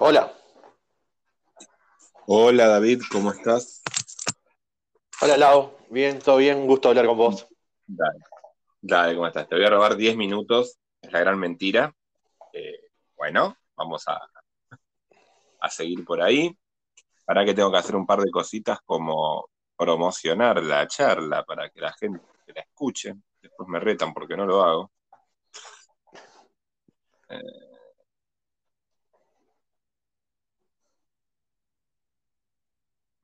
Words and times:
Hola. 0.00 0.32
Hola 2.28 2.68
David, 2.68 3.02
¿cómo 3.10 3.32
estás? 3.32 3.82
Hola 5.20 5.36
Lau, 5.36 5.76
bien, 5.90 6.20
todo 6.20 6.36
bien, 6.36 6.68
gusto 6.68 6.88
hablar 6.88 7.06
con 7.06 7.18
vos. 7.18 7.48
Dale, 7.84 8.20
dale, 8.80 9.14
¿cómo 9.16 9.26
estás? 9.26 9.48
Te 9.48 9.56
voy 9.56 9.64
a 9.64 9.70
robar 9.70 9.96
10 9.96 10.16
minutos, 10.16 10.78
es 11.02 11.10
la 11.10 11.18
gran 11.18 11.36
mentira. 11.36 11.92
Eh, 12.52 12.78
bueno, 13.16 13.56
vamos 13.74 14.06
a, 14.06 14.20
a 15.58 15.68
seguir 15.68 16.04
por 16.04 16.22
ahí. 16.22 16.56
Para 17.24 17.44
que 17.44 17.52
tengo 17.52 17.72
que 17.72 17.78
hacer 17.78 17.96
un 17.96 18.06
par 18.06 18.20
de 18.20 18.30
cositas 18.30 18.78
como 18.84 19.50
promocionar 19.76 20.62
la 20.62 20.86
charla 20.86 21.44
para 21.44 21.70
que 21.70 21.80
la 21.80 21.92
gente 21.94 22.20
la 22.54 22.60
escuche. 22.60 23.14
Después 23.42 23.68
me 23.68 23.80
retan 23.80 24.14
porque 24.14 24.36
no 24.36 24.46
lo 24.46 24.62
hago. 24.62 24.92
Eh, 27.30 27.67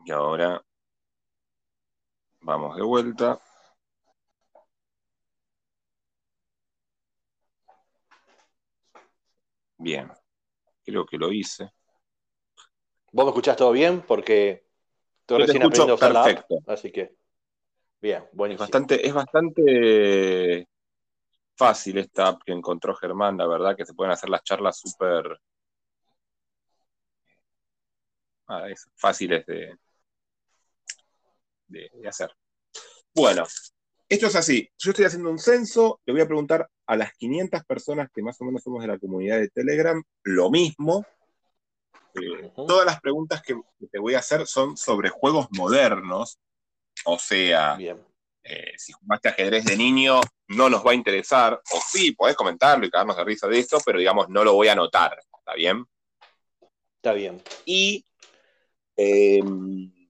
y 0.05 0.11
ahora 0.11 0.63
vamos 2.41 2.77
de 2.77 2.83
vuelta. 2.83 3.41
Bien, 9.79 10.11
creo 10.85 11.05
que 11.05 11.19
lo 11.19 11.33
hice. 11.33 11.71
¿Vos 13.13 13.25
me 13.25 13.31
escuchás 13.31 13.57
todo 13.57 13.73
bien? 13.73 14.03
Porque 14.03 14.67
estoy 15.21 15.39
Yo 15.39 15.47
te 15.47 15.53
recién 15.53 15.63
escucho 15.63 15.91
a 15.91 15.95
usar 15.95 16.13
la 16.13 16.21
app, 16.25 16.27
perfecto. 16.27 16.59
así 16.67 16.93
que. 16.93 17.17
Bien, 18.01 18.23
Es 18.23 18.37
buenísimo. 18.37 18.65
bastante, 18.65 19.07
es 19.07 19.15
bastante 19.15 20.69
fácil 21.57 21.99
esta 21.99 22.29
app 22.29 22.43
que 22.45 22.53
encontró 22.53 22.95
Germán, 22.95 23.39
la 23.39 23.47
verdad, 23.47 23.77
que 23.77 23.87
se 23.87 23.95
pueden 23.95 24.13
hacer 24.13 24.29
las 24.29 24.43
charlas 24.43 24.79
súper 24.79 25.39
ah, 28.49 28.67
fáciles 28.97 29.47
de, 29.47 29.75
de- 31.69 31.91
de 31.93 32.09
hacer. 32.09 32.31
Bueno, 33.15 33.45
esto 34.09 34.27
es 34.27 34.37
así. 34.37 34.69
Yo 34.79 34.91
estoy 34.91 35.05
haciendo 35.07 35.31
un 35.31 35.39
censo, 35.39 36.01
le 36.05 36.13
voy 36.13 36.23
a 36.23 36.27
preguntar 36.27 36.69
a 36.87 36.97
las 36.97 37.13
500 37.15 37.65
personas 37.65 38.09
que 38.13 38.23
más 38.23 38.41
o 38.41 38.45
menos 38.45 38.63
somos 38.63 38.83
de 38.83 38.89
la 38.89 38.99
comunidad 38.99 39.39
de 39.39 39.49
Telegram 39.49 40.03
lo 40.25 40.51
mismo. 40.51 41.05
Eh, 42.15 42.53
todas 42.55 42.87
las 42.87 43.01
preguntas 43.01 43.43
que 43.43 43.57
te 43.91 43.99
voy 43.99 44.15
a 44.15 44.19
hacer 44.21 44.47
son 44.47 44.77
sobre 44.77 45.09
juegos 45.09 45.49
modernos, 45.51 46.39
o 47.07 47.19
sea, 47.19 47.75
Bien. 47.77 48.01
eh, 48.45 48.73
si 48.77 48.93
jugaste 48.93 49.31
ajedrez 49.31 49.65
de 49.65 49.77
niño, 49.77 50.21
no 50.49 50.69
nos 50.71 50.87
va 50.87 50.93
a 50.93 50.95
interesar, 50.95 51.61
o 51.73 51.81
sí, 51.91 52.13
podés 52.13 52.37
comentarlo 52.37 52.87
y 52.87 52.91
cagarnos 52.91 53.17
de 53.17 53.25
risa 53.25 53.49
de 53.49 53.59
esto, 53.59 53.79
pero 53.85 53.99
digamos, 53.99 54.29
no 54.29 54.45
lo 54.45 54.53
voy 54.55 54.69
a 54.69 54.73
anotar, 54.73 55.19
¿está 55.39 55.55
bien? 55.55 55.85
Está 56.97 57.13
bien. 57.15 57.43
Y 57.65 58.05
eh, 58.97 59.41
o- 59.43 60.04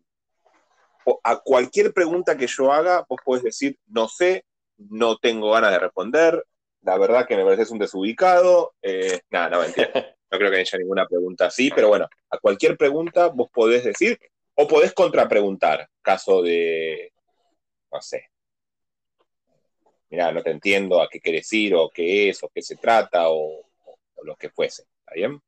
a 1.23 1.41
cualquier 1.41 1.93
pregunta 1.93 2.37
que 2.37 2.47
yo 2.47 2.73
haga, 2.73 3.05
vos 3.09 3.21
podés 3.25 3.43
decir, 3.43 3.79
no 3.87 4.09
sé, 4.09 4.45
no 4.77 5.17
tengo 5.19 5.53
ganas 5.53 5.73
de 5.73 5.79
responder, 5.79 6.45
la 6.83 6.99
verdad 6.99 7.27
que 7.27 7.37
me 7.37 7.45
pareces 7.45 7.71
un 7.71 7.79
desubicado, 7.79 8.75
eh, 8.83 9.21
nada, 9.31 9.51
no, 9.51 9.61
mentira. 9.61 9.91
No 10.31 10.39
creo 10.39 10.51
que 10.51 10.57
haya 10.59 10.79
ninguna 10.79 11.07
pregunta 11.07 11.47
así, 11.47 11.71
pero 11.73 11.87
bueno, 11.87 12.09
a 12.29 12.39
cualquier 12.39 12.77
pregunta 12.77 13.29
vos 13.29 13.49
podés 13.53 13.85
decir, 13.85 14.19
o 14.55 14.67
podés 14.67 14.93
contrapreguntar, 14.93 15.89
caso 16.03 16.43
de, 16.43 17.13
no 17.93 18.01
sé, 18.01 18.31
mira, 20.11 20.33
no 20.33 20.43
te 20.43 20.51
entiendo 20.51 21.01
a 21.01 21.09
qué 21.09 21.21
quieres 21.21 21.53
ir, 21.53 21.77
o 21.77 21.89
qué 21.89 22.31
es, 22.31 22.43
o 22.43 22.49
qué 22.53 22.63
se 22.63 22.75
trata, 22.75 23.29
o, 23.29 23.61
o 23.85 24.25
lo 24.25 24.35
que 24.35 24.51
fuese, 24.51 24.83
¿está 24.83 25.15
bien? 25.15 25.41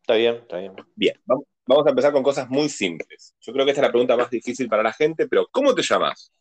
Está 0.00 0.14
bien, 0.14 0.34
está 0.34 0.58
bien. 0.58 0.74
Bien, 0.96 1.20
vamos, 1.24 1.46
vamos 1.66 1.86
a 1.86 1.90
empezar 1.90 2.12
con 2.12 2.22
cosas 2.22 2.48
muy 2.48 2.68
simples. 2.68 3.34
Yo 3.40 3.52
creo 3.52 3.64
que 3.64 3.70
esta 3.72 3.82
es 3.82 3.86
la 3.88 3.92
pregunta 3.92 4.16
más 4.16 4.30
difícil 4.30 4.68
para 4.68 4.82
la 4.82 4.92
gente, 4.92 5.28
pero 5.28 5.46
¿cómo 5.50 5.74
te 5.74 5.82
llamas? 5.82 6.32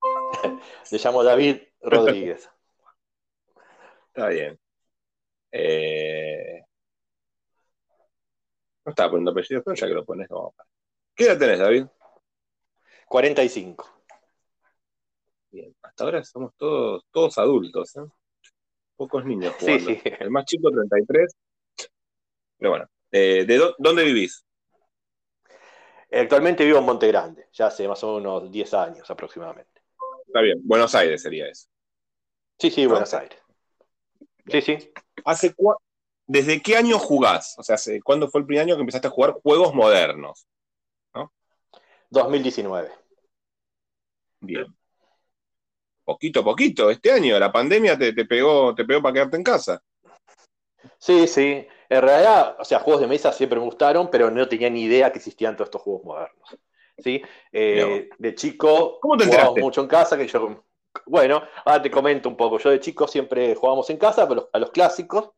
Le 0.90 0.98
llamo 0.98 1.22
David 1.24 1.58
Rodríguez. 1.80 2.50
Está 4.08 4.28
bien. 4.28 4.58
Eh, 5.52 6.62
No 8.84 8.90
estaba 8.90 9.10
poniendo 9.10 9.30
apellido, 9.30 9.62
pero 9.62 9.74
ya 9.74 9.86
que 9.86 9.94
lo 9.94 10.04
pones, 10.04 10.28
vamos 10.28 10.52
a 10.58 10.64
¿Qué 11.16 11.24
edad 11.24 11.38
tenés, 11.38 11.58
David? 11.58 11.86
45. 13.06 13.88
Bien, 15.50 15.74
hasta 15.82 16.04
ahora 16.04 16.22
somos 16.24 16.52
todos, 16.56 17.04
todos 17.10 17.38
adultos, 17.38 17.96
¿eh? 17.96 18.00
Pocos 18.96 19.24
niños 19.24 19.54
Sí, 19.58 19.78
jugando. 19.78 19.90
sí. 19.90 20.02
El 20.20 20.30
más 20.30 20.44
chico, 20.44 20.70
33. 20.70 21.34
Pero 22.58 22.70
bueno, 22.70 22.86
eh, 23.14 23.44
¿de 23.46 23.58
dó- 23.58 23.74
dónde 23.78 24.02
vivís? 24.04 24.44
Actualmente 26.10 26.64
vivo 26.64 26.78
en 26.78 26.84
Monte 26.84 27.06
Grande, 27.08 27.48
ya 27.52 27.66
hace 27.68 27.86
más 27.88 28.02
o 28.04 28.18
menos 28.18 28.40
unos 28.42 28.50
10 28.52 28.74
años 28.74 29.08
aproximadamente. 29.10 29.82
Está 30.26 30.40
bien, 30.40 30.60
Buenos 30.64 30.94
Aires 30.94 31.22
sería 31.22 31.48
eso. 31.48 31.68
Sí, 32.58 32.70
sí, 32.70 32.84
¿No? 32.84 32.90
Buenos 32.90 33.14
Aires. 33.14 33.38
Sí, 34.48 34.60
sí. 34.60 34.92
¿Hace 35.24 35.54
¿Desde 36.26 36.60
qué 36.60 36.76
año 36.76 36.98
jugás? 36.98 37.54
O 37.58 37.62
sea, 37.62 37.74
¿hace- 37.76 38.00
¿cuándo 38.02 38.28
fue 38.28 38.40
el 38.40 38.46
primer 38.46 38.64
año 38.64 38.74
que 38.76 38.80
empezaste 38.80 39.08
a 39.08 39.10
jugar 39.10 39.32
juegos 39.42 39.74
modernos? 39.74 40.46
2019. 42.10 42.90
Bien. 44.40 44.66
Poquito 46.04 46.40
a 46.40 46.44
poquito, 46.44 46.90
este 46.90 47.10
año, 47.10 47.38
la 47.38 47.50
pandemia 47.50 47.98
te, 47.98 48.12
te 48.12 48.24
pegó, 48.24 48.74
te 48.74 48.84
pegó 48.84 49.02
para 49.02 49.14
quedarte 49.14 49.36
en 49.36 49.42
casa. 49.42 49.82
Sí, 50.98 51.26
sí. 51.26 51.66
En 51.88 52.02
realidad, 52.02 52.56
o 52.58 52.64
sea, 52.64 52.78
juegos 52.78 53.02
de 53.02 53.08
mesa 53.08 53.32
siempre 53.32 53.58
me 53.58 53.64
gustaron, 53.64 54.08
pero 54.10 54.30
no 54.30 54.48
tenía 54.48 54.70
ni 54.70 54.82
idea 54.82 55.12
que 55.12 55.18
existían 55.18 55.56
todos 55.56 55.68
estos 55.68 55.82
juegos 55.82 56.04
modernos. 56.04 56.56
¿Sí? 56.98 57.20
Eh, 57.50 58.08
de 58.18 58.34
chico 58.34 58.98
¿Cómo 59.00 59.16
te 59.16 59.24
jugábamos 59.24 59.48
enteraste? 59.48 59.60
mucho 59.60 59.80
en 59.80 59.88
casa, 59.88 60.16
que 60.16 60.28
yo, 60.28 60.64
bueno, 61.06 61.42
ahora 61.64 61.82
te 61.82 61.90
comento 61.90 62.28
un 62.28 62.36
poco. 62.36 62.58
Yo 62.58 62.70
de 62.70 62.80
chico 62.80 63.08
siempre 63.08 63.54
jugábamos 63.54 63.90
en 63.90 63.96
casa, 63.96 64.28
pero 64.28 64.48
a 64.52 64.58
los 64.58 64.70
clásicos. 64.70 65.30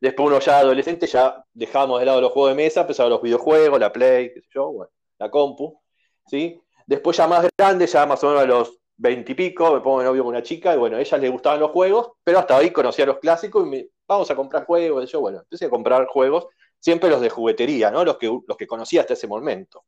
Después 0.00 0.28
uno 0.28 0.38
ya 0.40 0.60
adolescente 0.60 1.06
ya 1.06 1.44
dejábamos 1.52 2.00
de 2.00 2.06
lado 2.06 2.20
los 2.20 2.32
juegos 2.32 2.52
de 2.52 2.62
mesa, 2.62 2.82
empezaron 2.82 3.10
los 3.10 3.20
videojuegos, 3.20 3.78
la 3.78 3.92
Play, 3.92 4.32
qué 4.32 4.40
sé 4.40 4.48
yo, 4.54 4.72
bueno, 4.72 4.90
la 5.18 5.30
compu, 5.30 5.78
¿sí? 6.26 6.58
Después 6.86 7.18
ya 7.18 7.26
más 7.26 7.46
grande, 7.58 7.86
ya 7.86 8.06
más 8.06 8.24
o 8.24 8.28
menos 8.28 8.42
a 8.42 8.46
los 8.46 8.80
veintipico, 8.96 9.74
me 9.74 9.80
pongo 9.80 10.00
de 10.00 10.06
novio 10.06 10.22
con 10.24 10.34
una 10.34 10.42
chica 10.42 10.74
y 10.74 10.78
bueno, 10.78 10.96
a 10.96 11.00
ella 11.00 11.18
le 11.18 11.28
gustaban 11.28 11.60
los 11.60 11.70
juegos, 11.70 12.12
pero 12.24 12.38
hasta 12.38 12.56
ahí 12.56 12.70
conocía 12.70 13.06
los 13.06 13.18
clásicos 13.18 13.66
y 13.66 13.70
me, 13.70 13.88
vamos 14.14 14.30
a 14.30 14.34
comprar 14.34 14.64
juegos, 14.64 15.10
yo, 15.10 15.20
bueno, 15.20 15.38
empecé 15.38 15.66
a 15.66 15.70
comprar 15.70 16.06
juegos, 16.06 16.48
siempre 16.78 17.08
los 17.08 17.20
de 17.20 17.30
juguetería, 17.30 17.90
¿no? 17.90 18.04
Los 18.04 18.18
que, 18.18 18.26
los 18.26 18.56
que 18.56 18.66
conocía 18.66 19.02
hasta 19.02 19.14
ese 19.14 19.28
momento. 19.28 19.84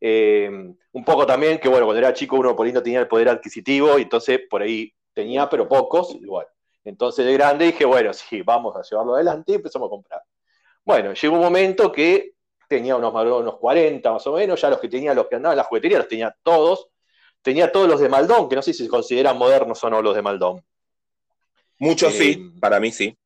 Eh, 0.00 0.50
un 0.92 1.04
poco 1.04 1.26
también 1.26 1.58
que, 1.58 1.68
bueno, 1.68 1.86
cuando 1.86 1.98
era 1.98 2.12
chico 2.12 2.36
uno 2.36 2.56
por 2.56 2.66
ahí 2.66 2.72
no 2.72 2.82
tenía 2.82 3.00
el 3.00 3.08
poder 3.08 3.28
adquisitivo 3.28 3.98
y 3.98 4.02
entonces 4.02 4.40
por 4.48 4.62
ahí 4.62 4.92
tenía, 5.12 5.48
pero 5.48 5.68
pocos, 5.68 6.18
bueno. 6.20 6.48
Entonces 6.84 7.26
de 7.26 7.32
grande 7.34 7.66
dije, 7.66 7.84
bueno, 7.84 8.12
sí, 8.12 8.42
vamos 8.42 8.76
a 8.76 8.82
llevarlo 8.82 9.14
adelante 9.14 9.52
y 9.52 9.54
empezamos 9.56 9.88
a 9.88 9.90
comprar. 9.90 10.22
Bueno, 10.84 11.12
llegó 11.12 11.34
un 11.34 11.42
momento 11.42 11.92
que 11.92 12.34
tenía 12.68 12.96
unos, 12.96 13.12
unos 13.14 13.58
40 13.58 14.12
más 14.12 14.26
o 14.26 14.32
menos, 14.34 14.60
ya 14.60 14.70
los 14.70 14.80
que 14.80 14.88
tenía, 14.88 15.14
los 15.14 15.26
que 15.28 15.36
andaban 15.36 15.54
en 15.54 15.58
la 15.58 15.64
juguetería 15.64 15.98
los 15.98 16.08
tenía 16.08 16.34
todos. 16.42 16.88
Tenía 17.42 17.72
todos 17.72 17.88
los 17.88 18.00
de 18.00 18.10
Maldón, 18.10 18.50
que 18.50 18.56
no 18.56 18.60
sé 18.60 18.74
si 18.74 18.84
se 18.84 18.90
consideran 18.90 19.38
modernos 19.38 19.82
o 19.82 19.88
no 19.88 20.02
los 20.02 20.14
de 20.14 20.20
Maldón. 20.20 20.62
Muchos 21.80 22.14
Eh, 22.14 22.18
sí, 22.18 22.52
para 22.60 22.78
mí 22.78 22.92
sí. 22.92 23.16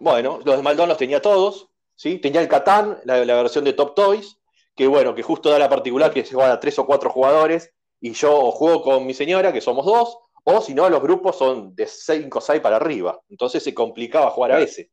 Bueno, 0.00 0.40
los 0.44 0.56
de 0.56 0.62
Maldón 0.62 0.88
los 0.88 0.98
tenía 0.98 1.20
todos, 1.22 1.68
¿sí? 1.94 2.18
Tenía 2.18 2.40
el 2.40 2.48
Catán, 2.48 2.98
la, 3.04 3.24
la 3.24 3.34
versión 3.34 3.64
de 3.64 3.72
Top 3.72 3.94
Toys, 3.94 4.38
que 4.74 4.86
bueno, 4.86 5.14
que 5.14 5.22
justo 5.22 5.50
da 5.50 5.58
la 5.58 5.68
particular 5.68 6.12
que 6.12 6.24
se 6.24 6.34
juegan 6.34 6.52
a 6.52 6.60
tres 6.60 6.78
o 6.78 6.86
cuatro 6.86 7.10
jugadores, 7.10 7.72
y 8.00 8.12
yo 8.12 8.50
juego 8.50 8.82
con 8.82 9.06
mi 9.06 9.14
señora, 9.14 9.52
que 9.52 9.60
somos 9.60 9.86
dos, 9.86 10.18
o 10.44 10.60
si 10.60 10.74
no, 10.74 10.88
los 10.88 11.02
grupos 11.02 11.36
son 11.36 11.74
de 11.74 11.86
cinco 11.86 12.38
o 12.38 12.40
seis 12.40 12.60
para 12.60 12.76
arriba. 12.76 13.20
Entonces 13.28 13.62
se 13.64 13.74
complicaba 13.74 14.30
jugar 14.30 14.52
a 14.52 14.60
ese. 14.60 14.90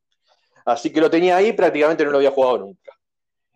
Así 0.66 0.92
que 0.92 1.02
lo 1.02 1.10
tenía 1.10 1.36
ahí, 1.38 1.54
prácticamente 1.54 2.04
no 2.04 2.12
lo 2.12 2.18
había 2.18 2.32
jugado 2.32 2.58
nunca. 2.58 2.98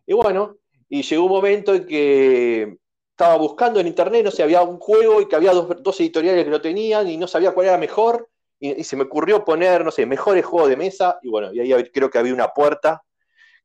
Y 0.05 0.13
bueno, 0.13 0.57
y 0.89 1.01
llegó 1.01 1.25
un 1.25 1.31
momento 1.31 1.73
en 1.73 1.85
que 1.85 2.77
estaba 3.09 3.35
buscando 3.37 3.79
en 3.79 3.87
internet, 3.87 4.23
no 4.25 4.31
sé, 4.31 4.43
había 4.43 4.61
un 4.61 4.77
juego 4.77 5.21
y 5.21 5.27
que 5.27 5.35
había 5.35 5.53
dos, 5.53 5.81
dos 5.81 5.99
editoriales 5.99 6.43
que 6.43 6.51
lo 6.51 6.61
tenían 6.61 7.07
y 7.07 7.17
no 7.17 7.27
sabía 7.27 7.51
cuál 7.51 7.67
era 7.67 7.77
mejor. 7.77 8.29
Y, 8.59 8.81
y 8.81 8.83
se 8.83 8.95
me 8.95 9.03
ocurrió 9.03 9.43
poner, 9.45 9.83
no 9.85 9.91
sé, 9.91 10.05
mejores 10.05 10.45
juegos 10.45 10.69
de 10.69 10.77
mesa. 10.77 11.19
Y 11.21 11.29
bueno, 11.29 11.53
y 11.53 11.59
ahí 11.59 11.83
creo 11.91 12.09
que 12.09 12.17
había 12.17 12.33
una 12.33 12.49
puerta 12.49 13.01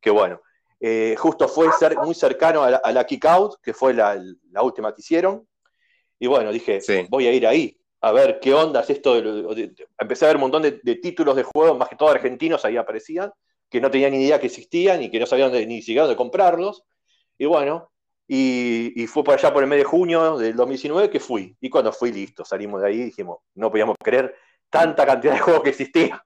que, 0.00 0.11
bueno, 0.11 0.41
eh, 0.81 1.15
justo 1.19 1.49
fue 1.49 1.69
cer- 1.69 2.03
muy 2.05 2.15
cercano 2.15 2.62
a 2.65 2.71
la, 2.71 2.77
a 2.79 2.93
la 2.93 3.05
Kick 3.06 3.25
Out, 3.25 3.55
que 3.62 3.73
fue 3.73 3.94
la, 3.94 4.21
la 4.50 4.62
última 4.62 4.94
que 4.94 5.00
hicieron. 5.00 5.47
Y 6.19 6.27
bueno, 6.27 6.53
dije, 6.53 6.81
Sí. 6.81 7.06
voy 7.09 7.27
a 7.27 7.33
ir 7.33 7.47
ahí, 7.47 7.79
a 8.00 8.12
ver 8.12 8.39
qué 8.41 8.53
onda 8.55 8.81
es 8.81 8.91
esto. 8.91 9.15
de 9.15 9.23
de- 9.55 9.69
de- 9.69 9.87
empecé 9.99 10.25
a 10.25 10.29
ver 10.29 10.37
un 10.37 10.43
montón 10.43 10.62
de, 10.62 10.81
de 10.83 10.94
títulos 10.97 11.37
de 11.37 11.44
juegos, 11.44 11.79
más 11.79 11.89
que 11.89 11.97
todo 11.97 12.09
argentinos, 12.11 12.65
ahí 12.65 12.77
aparecían, 12.77 13.31
que 13.71 13.81
no 13.81 13.91
tenían 13.91 14.11
ni 14.12 14.25
idea 14.25 14.39
que 14.41 14.47
existían 14.47 15.03
y 15.03 15.11
que 15.11 15.19
no 15.19 15.27
sabían 15.27 15.50
dónde- 15.50 15.67
ni 15.67 15.79
siquiera 15.83 16.03
dónde 16.03 16.17
comprarlos. 16.17 16.85
Y 17.39 17.47
bueno, 17.47 17.91
y, 18.29 18.93
y 19.03 19.06
fue 19.06 19.25
por 19.25 19.35
allá 19.35 19.53
por 19.53 19.62
el 19.62 19.69
mes 19.69 19.79
de 19.79 19.85
junio 19.85 20.37
del 20.39 20.55
2019 20.56 21.11
que 21.11 21.21
fui. 21.21 21.56
Y 21.61 21.71
cuando 21.71 21.93
fui, 21.93 22.12
listo, 22.12 22.44
salimos 22.44 22.81
de 22.83 22.89
ahí 22.89 23.00
y 23.00 23.05
dijimos, 23.05 23.39
no 23.55 23.71
podíamos 23.71 23.97
creer 24.03 24.35
tanta 24.72 25.04
cantidad 25.04 25.34
de 25.34 25.38
juegos 25.38 25.62
que 25.62 25.69
existía. 25.69 26.24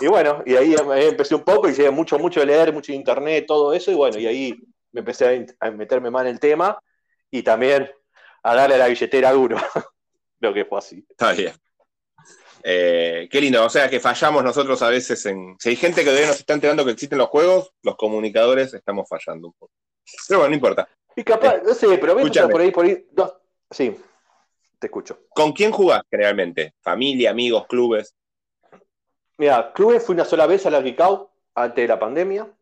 Y 0.00 0.06
bueno, 0.06 0.42
y 0.46 0.56
ahí 0.56 0.74
empecé 0.74 1.34
un 1.34 1.44
poco 1.44 1.68
y 1.68 1.74
llegué 1.74 1.90
mucho, 1.90 2.18
mucho 2.18 2.40
a 2.40 2.44
leer, 2.44 2.72
mucho 2.72 2.90
internet, 2.90 3.44
todo 3.46 3.74
eso, 3.74 3.92
y 3.92 3.94
bueno, 3.94 4.18
y 4.18 4.26
ahí 4.26 4.58
me 4.92 5.00
empecé 5.00 5.46
a, 5.60 5.70
meterme 5.70 6.10
más 6.10 6.22
en 6.22 6.28
el 6.28 6.40
tema 6.40 6.82
y 7.30 7.42
también 7.42 7.88
a 8.42 8.54
darle 8.54 8.76
a 8.76 8.78
la 8.78 8.88
billetera 8.88 9.30
duro. 9.30 9.58
Creo 10.40 10.54
que 10.54 10.64
fue 10.64 10.78
así. 10.78 11.04
Está 11.08 11.32
bien. 11.32 11.52
Eh, 12.64 13.28
qué 13.30 13.40
lindo, 13.40 13.64
o 13.64 13.68
sea 13.68 13.90
que 13.90 14.00
fallamos 14.00 14.42
nosotros 14.42 14.80
a 14.82 14.88
veces 14.88 15.26
en. 15.26 15.56
Si 15.58 15.68
hay 15.68 15.76
gente 15.76 16.00
que 16.00 16.06
todavía 16.06 16.28
nos 16.28 16.38
está 16.38 16.54
enterando 16.54 16.84
que 16.84 16.92
existen 16.92 17.18
los 17.18 17.28
juegos, 17.28 17.72
los 17.82 17.96
comunicadores 17.96 18.72
estamos 18.72 19.06
fallando 19.08 19.48
un 19.48 19.54
poco. 19.54 19.72
Pero 20.28 20.40
bueno, 20.40 20.50
no 20.50 20.54
importa. 20.54 20.88
Y 21.14 21.24
capaz, 21.24 21.58
no 21.62 21.74
sé, 21.74 21.98
pero 21.98 22.14
por 22.14 22.60
ahí, 22.60 22.70
por 22.70 22.84
ahí. 22.86 23.06
Sí, 23.70 23.96
te 24.82 24.88
escucho. 24.88 25.20
¿Con 25.30 25.52
quién 25.52 25.70
jugás 25.70 26.02
generalmente? 26.10 26.74
¿Familia, 26.80 27.30
amigos, 27.30 27.66
clubes? 27.68 28.16
Mira, 29.38 29.72
clubes 29.72 30.04
fui 30.04 30.14
una 30.14 30.24
sola 30.24 30.46
vez 30.46 30.66
a 30.66 30.70
la 30.70 30.82
Geekau 30.82 31.30
antes 31.54 31.84
de 31.84 31.88
la 31.88 31.98
pandemia. 31.98 32.52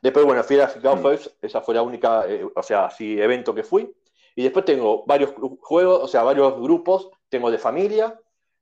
Después, 0.00 0.24
bueno, 0.24 0.44
fui 0.44 0.56
a 0.56 0.60
la 0.60 0.68
Geekau 0.68 0.96
mm. 0.96 1.18
esa 1.42 1.60
fue 1.60 1.74
la 1.74 1.82
única, 1.82 2.26
eh, 2.28 2.46
o 2.54 2.62
sea, 2.62 2.90
sí, 2.90 3.20
evento 3.20 3.52
que 3.54 3.64
fui. 3.64 3.92
Y 4.36 4.44
después 4.44 4.64
tengo 4.64 5.04
varios 5.04 5.34
juegos, 5.60 6.04
o 6.04 6.08
sea, 6.08 6.22
varios 6.22 6.60
grupos. 6.60 7.10
Tengo 7.28 7.50
de 7.50 7.58
familia, 7.58 8.18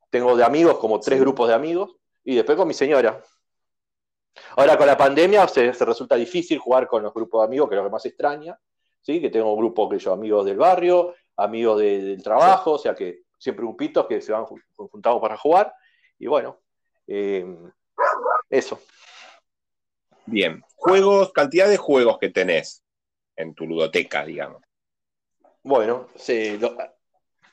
tengo 0.08 0.34
de 0.34 0.44
amigos, 0.44 0.78
como 0.78 0.98
tres 0.98 1.20
grupos 1.20 1.48
de 1.48 1.54
amigos, 1.54 1.94
y 2.24 2.34
después 2.34 2.56
con 2.56 2.66
mi 2.66 2.74
señora. 2.74 3.22
Ahora 4.56 4.78
con 4.78 4.86
la 4.86 4.96
pandemia 4.96 5.46
se, 5.48 5.70
resulta 5.72 6.16
difícil 6.16 6.58
jugar 6.58 6.86
con 6.86 7.02
los 7.02 7.12
grupos 7.12 7.42
de 7.42 7.46
amigos, 7.46 7.68
que 7.68 7.74
es 7.74 7.78
lo 7.78 7.84
que 7.84 7.92
más 7.92 8.06
extraña, 8.06 8.58
¿sí? 9.02 9.20
que 9.20 9.28
tengo 9.28 9.52
un 9.52 9.58
grupo 9.58 9.86
que 9.90 9.98
yo, 9.98 10.14
amigos 10.14 10.46
del 10.46 10.56
barrio, 10.56 11.14
amigos 11.42 11.80
del 11.80 12.22
trabajo, 12.22 12.72
o 12.72 12.78
sea 12.78 12.94
que 12.94 13.22
siempre 13.38 13.64
grupitos 13.64 14.06
que 14.06 14.20
se 14.20 14.32
van 14.32 14.44
juntados 14.44 15.20
para 15.20 15.36
jugar, 15.36 15.74
y 16.18 16.26
bueno, 16.26 16.60
eh, 17.06 17.44
eso. 18.48 18.80
Bien, 20.26 20.62
juegos, 20.76 21.32
cantidad 21.32 21.68
de 21.68 21.76
juegos 21.76 22.18
que 22.18 22.28
tenés 22.28 22.82
en 23.36 23.54
tu 23.54 23.66
ludoteca, 23.66 24.24
digamos. 24.24 24.62
Bueno, 25.62 26.08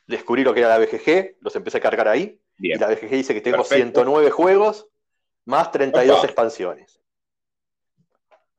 descubrí 0.05 0.43
lo 0.43 0.53
que 0.53 0.59
era 0.61 0.69
la 0.69 0.79
BGG, 0.79 1.37
los 1.41 1.55
empecé 1.55 1.77
a 1.77 1.81
cargar 1.81 2.07
ahí. 2.07 2.39
Y 2.57 2.77
la 2.77 2.87
BGG 2.87 3.09
dice 3.09 3.33
que 3.33 3.41
tengo 3.41 3.63
109 3.63 4.31
juegos 4.31 4.87
más 5.45 5.71
32 5.71 6.23
expansiones. 6.25 6.99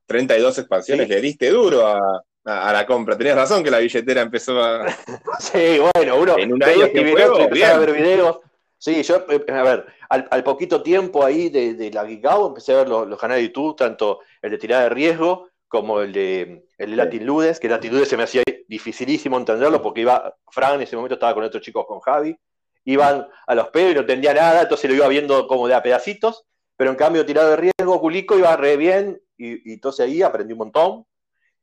32 0.06 0.58
expansiones, 0.58 1.08
le 1.08 1.20
diste 1.20 1.50
duro 1.50 1.86
a, 1.86 2.24
la 2.73 2.87
compra. 2.87 3.17
Tenías 3.17 3.37
razón 3.37 3.62
que 3.62 3.70
la 3.70 3.79
billetera 3.79 4.23
empezó 4.23 4.62
a. 4.62 4.87
sí, 5.41 5.79
bueno, 5.94 6.17
uno 6.17 6.38
en 6.38 6.52
un 6.52 6.62
año 6.62 6.91
que 6.93 7.64
a 7.64 7.79
ver 7.79 7.93
videos. 7.93 8.41
Sí, 8.79 9.02
yo, 9.02 9.26
eh, 9.29 9.44
a 9.52 9.62
ver, 9.62 9.87
al, 10.08 10.43
poquito 10.43 10.82
tiempo 10.82 11.25
ahí 11.25 11.50
de, 11.50 11.91
la 11.93 12.06
Geekao 12.06 12.49
empecé 12.49 12.73
a 12.73 12.76
ver 12.79 12.88
los, 12.88 13.19
canales 13.20 13.43
de 13.43 13.49
YouTube, 13.49 13.76
tanto 13.76 14.20
el 14.41 14.52
de 14.52 14.58
tirada 14.58 14.85
de 14.85 14.88
riesgo 14.88 15.50
como 15.69 16.00
el 16.00 16.12
de, 16.12 16.64
el 16.79 16.97
Latin 16.97 17.26
Ludes, 17.26 17.61
que 17.61 17.69
Latin 17.69 17.93
Ludes 17.93 18.08
se 18.08 18.17
me 18.17 18.23
hacía 18.23 18.43
dificilísimo 18.67 19.37
entenderlo 19.37 19.82
porque 19.82 20.00
iba, 20.00 20.35
Fran 20.50 20.76
en 20.76 20.82
ese 20.82 20.97
momento 20.97 21.14
estaba 21.14 21.35
con 21.35 21.44
otros 21.44 21.62
chicos, 21.62 21.85
con 21.87 22.00
Javi, 22.00 22.37
iban 22.85 23.29
a 23.47 23.55
los 23.55 23.69
pedos 23.69 23.93
y 23.93 23.94
no 23.94 24.00
entendía 24.00 24.35
nada, 24.35 24.62
entonces 24.62 24.91
lo 24.91 24.97
iba 24.97 25.08
viendo 25.08 25.47
como 25.47 25.69
de 25.69 25.75
a 25.75 25.82
pedacitos, 25.82 26.44
pero 26.76 26.91
en 26.91 26.97
cambio 26.97 27.26
tirado 27.26 27.50
de 27.50 27.56
riesgo, 27.56 28.00
Culico 28.00 28.38
iba 28.38 28.56
re 28.56 28.76
bien, 28.76 29.20
y, 29.37 29.73
entonces 29.73 30.06
ahí 30.06 30.23
aprendí 30.23 30.52
un 30.52 30.58
montón. 30.58 31.06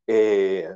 Eh, 0.07 0.67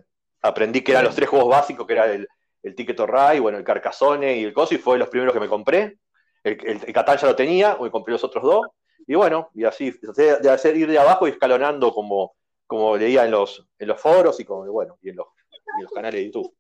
aprendí 0.42 0.84
que 0.84 0.92
eran 0.92 1.06
los 1.06 1.16
tres 1.16 1.30
juegos 1.30 1.50
básicos, 1.50 1.88
que 1.88 1.94
era 1.94 2.12
el, 2.12 2.28
el 2.64 2.76
Ticket 2.76 3.00
Ray, 3.00 3.40
bueno, 3.40 3.58
el 3.58 3.64
Carcassonne 3.64 4.38
y 4.38 4.44
el 4.44 4.54
Coso, 4.54 4.76
y 4.76 4.78
fue 4.78 4.98
los 4.98 5.10
primeros 5.10 5.34
que 5.34 5.40
me 5.40 5.48
compré. 5.48 5.98
El, 6.44 6.58
el, 6.66 6.94
Catán 6.94 7.18
ya 7.18 7.28
lo 7.28 7.36
tenía, 7.36 7.78
hoy 7.80 7.90
compré 7.90 8.12
los 8.12 8.24
otros 8.24 8.44
dos, 8.44 8.68
y 9.08 9.16
bueno, 9.16 9.50
y 9.54 9.64
así, 9.64 9.94
de 10.16 10.50
hacer 10.50 10.78
ir 10.78 10.90
de 10.90 11.00
abajo 11.00 11.28
y 11.28 11.32
escalonando 11.32 11.94
como, 11.94 12.36
como 12.68 12.98
leía 12.98 13.26
en 13.26 13.32
los, 13.32 13.68
en 13.80 13.88
los 13.88 14.00
foros 14.00 14.40
y, 14.40 14.46
como, 14.46 14.66
bueno, 14.72 14.98
y 15.02 15.10
en 15.10 15.18
los, 15.18 15.28
en 15.78 15.84
los 15.84 15.92
canales 15.92 16.20
de 16.20 16.26
YouTube. 16.26 16.56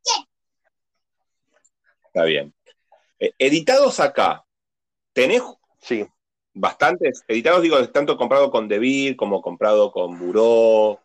Está 2.05 2.23
bien. 2.25 2.53
Eh, 3.19 3.33
editados 3.37 3.99
acá, 3.99 4.43
¿tenés 5.13 5.43
sí. 5.79 6.05
bastantes? 6.53 7.23
Editados, 7.27 7.61
digo, 7.61 7.87
tanto 7.89 8.17
comprado 8.17 8.51
con 8.51 8.67
Debir 8.67 9.15
como 9.15 9.41
comprado 9.41 9.91
con 9.91 10.19
Buró. 10.19 10.99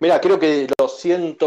Mira, 0.00 0.20
creo 0.20 0.38
que 0.38 0.66
los 0.78 0.98
100, 0.98 1.38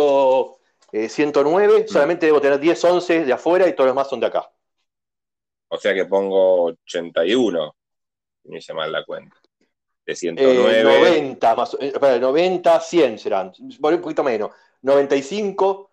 109, 0.91 1.77
eh, 1.77 1.83
mm. 1.83 1.87
solamente 1.87 2.25
debo 2.25 2.41
tener 2.41 2.59
10, 2.59 2.83
11 2.83 3.25
de 3.25 3.33
afuera 3.33 3.67
y 3.67 3.73
todos 3.73 3.87
los 3.87 3.95
demás 3.95 4.09
son 4.09 4.19
de 4.19 4.27
acá. 4.27 4.49
O 5.69 5.77
sea 5.77 5.93
que 5.93 6.05
pongo 6.05 6.65
81, 6.65 7.75
me 8.45 8.57
hice 8.57 8.73
mal 8.73 8.91
la 8.91 9.03
cuenta. 9.05 9.35
De 10.05 10.15
109. 10.15 10.83
90, 10.83 11.55
más, 11.55 11.77
espera, 11.79 12.17
90, 12.17 12.79
100 12.79 13.19
serán, 13.19 13.53
un 13.59 14.01
poquito 14.01 14.23
menos. 14.23 14.51
95 14.81 15.91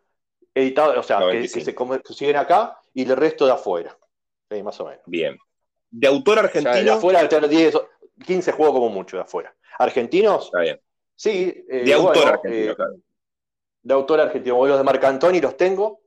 editados, 0.54 0.96
o 0.96 1.02
sea, 1.02 1.20
que, 1.30 1.46
se 1.48 1.74
consiguen 1.74 2.36
acá 2.36 2.80
y 2.94 3.02
el 3.02 3.16
resto 3.16 3.44
de 3.44 3.52
afuera. 3.52 3.96
más 4.64 4.80
o 4.80 4.86
menos. 4.86 5.02
Bien. 5.06 5.36
¿De 5.90 6.06
autor 6.06 6.38
argentino? 6.38 6.82
de 6.82 6.90
afuera, 6.90 7.22
10, 7.26 7.74
15 8.24 8.52
juegos 8.52 8.74
como 8.74 8.88
mucho 8.88 9.18
de 9.18 9.24
afuera. 9.24 9.54
¿Argentinos? 9.78 10.46
Está 10.46 10.60
bien. 10.60 10.80
Sí. 11.16 11.64
Eh, 11.68 11.84
de 11.84 11.94
autor 11.94 12.28
argentino, 12.28 12.72
eh, 12.72 12.76
claro. 12.76 12.96
De 13.82 13.94
autor 13.94 14.20
argentino. 14.20 14.66
Los 14.66 14.78
de 14.78 14.84
Marcantoni 14.84 15.40
los 15.40 15.56
tengo. 15.56 16.02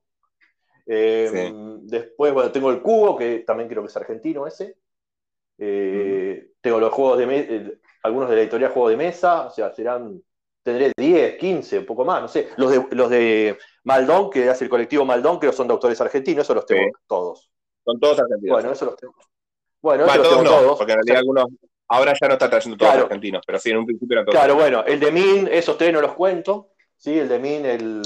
Eh, 0.85 1.51
después, 1.81 2.33
bueno, 2.33 2.51
tengo 2.51 2.71
el 2.71 2.81
Cubo, 2.81 3.17
que 3.17 3.39
también 3.39 3.67
creo 3.67 3.83
que 3.83 3.89
es 3.89 3.97
argentino 3.97 4.47
ese. 4.47 4.77
Tengo 5.57 6.79
los 6.79 6.93
juegos 6.93 7.17
de 7.17 7.79
algunos 8.03 8.29
de 8.29 8.35
la 8.35 8.41
editorial 8.41 8.71
Juego 8.71 8.89
de 8.89 8.97
Mesa, 8.97 9.47
o 9.47 9.49
sea, 9.49 9.73
serán 9.73 10.21
tendré 10.63 10.91
10, 10.95 11.37
15, 11.37 11.79
un 11.79 11.85
poco 11.85 12.05
más, 12.05 12.21
no 12.21 12.27
sé. 12.27 12.49
Los 12.57 12.71
de, 12.71 12.85
los 12.91 13.09
de 13.09 13.57
Maldón, 13.83 14.29
que 14.29 14.49
hace 14.49 14.65
el 14.65 14.69
colectivo 14.69 15.05
Maldón, 15.05 15.39
que 15.39 15.51
son 15.51 15.67
de 15.67 15.73
autores 15.73 15.99
argentinos, 16.01 16.43
esos 16.43 16.55
los 16.55 16.65
tengo 16.65 16.91
todos. 17.07 17.49
Son 17.83 17.99
todos 17.99 18.19
argentinos. 18.19 18.53
Bueno, 18.53 18.71
esos 18.71 18.87
los 18.87 18.97
tengo. 18.97 19.15
Bueno, 19.81 20.05
esos 20.05 20.17
los 20.17 20.29
tengo 20.29 20.43
todos. 20.43 20.77
Porque 20.77 20.93
en 20.93 20.97
realidad 20.97 21.17
algunos, 21.19 21.45
ahora 21.89 22.13
ya 22.19 22.27
no 22.27 22.33
está 22.33 22.49
trayendo 22.49 22.77
todos 22.77 22.93
argentinos, 22.93 23.43
pero 23.45 23.59
sí, 23.59 23.71
en 23.71 23.77
un 23.77 23.85
principio 23.85 24.15
eran 24.15 24.25
todos. 24.25 24.37
Claro, 24.37 24.55
bueno, 24.55 24.83
el 24.85 24.99
de 24.99 25.11
Min, 25.11 25.49
esos 25.51 25.77
tres 25.77 25.91
no 25.91 26.01
los 26.01 26.13
cuento. 26.13 26.71
Sí, 26.95 27.17
el 27.17 27.27
de 27.27 27.39
Min, 27.39 27.65
el. 27.65 28.01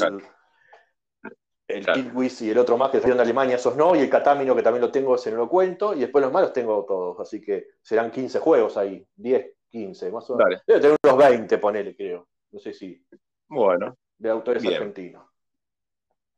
El 1.65 1.85
claro. 1.85 2.01
y 2.23 2.49
el 2.49 2.57
otro 2.57 2.77
más 2.77 2.91
que 2.91 2.97
salieron 2.97 3.17
de 3.17 3.23
Alemania, 3.23 3.55
esos 3.55 3.75
no, 3.75 3.95
y 3.95 3.99
el 3.99 4.09
Catamino 4.09 4.53
que 4.55 4.61
también 4.61 4.81
lo 4.81 4.91
tengo, 4.91 5.15
ese 5.15 5.31
no 5.31 5.37
lo 5.37 5.49
cuento, 5.49 5.95
y 5.95 6.01
después 6.01 6.21
los 6.21 6.31
malos 6.31 6.51
tengo 6.51 6.85
todos, 6.85 7.19
así 7.21 7.41
que 7.41 7.67
serán 7.81 8.11
15 8.11 8.39
juegos 8.39 8.75
ahí, 8.75 9.07
10, 9.15 9.47
15, 9.69 10.11
más 10.11 10.29
o 10.29 10.35
menos. 10.35 10.61
Debe 10.67 10.81
tener 10.81 10.97
unos 11.01 11.17
20, 11.17 11.57
ponele, 11.57 11.95
creo. 11.95 12.27
No 12.51 12.59
sé 12.59 12.73
si. 12.73 13.03
Bueno. 13.47 13.97
De 14.17 14.29
autores 14.29 14.63
argentinos. 14.65 15.25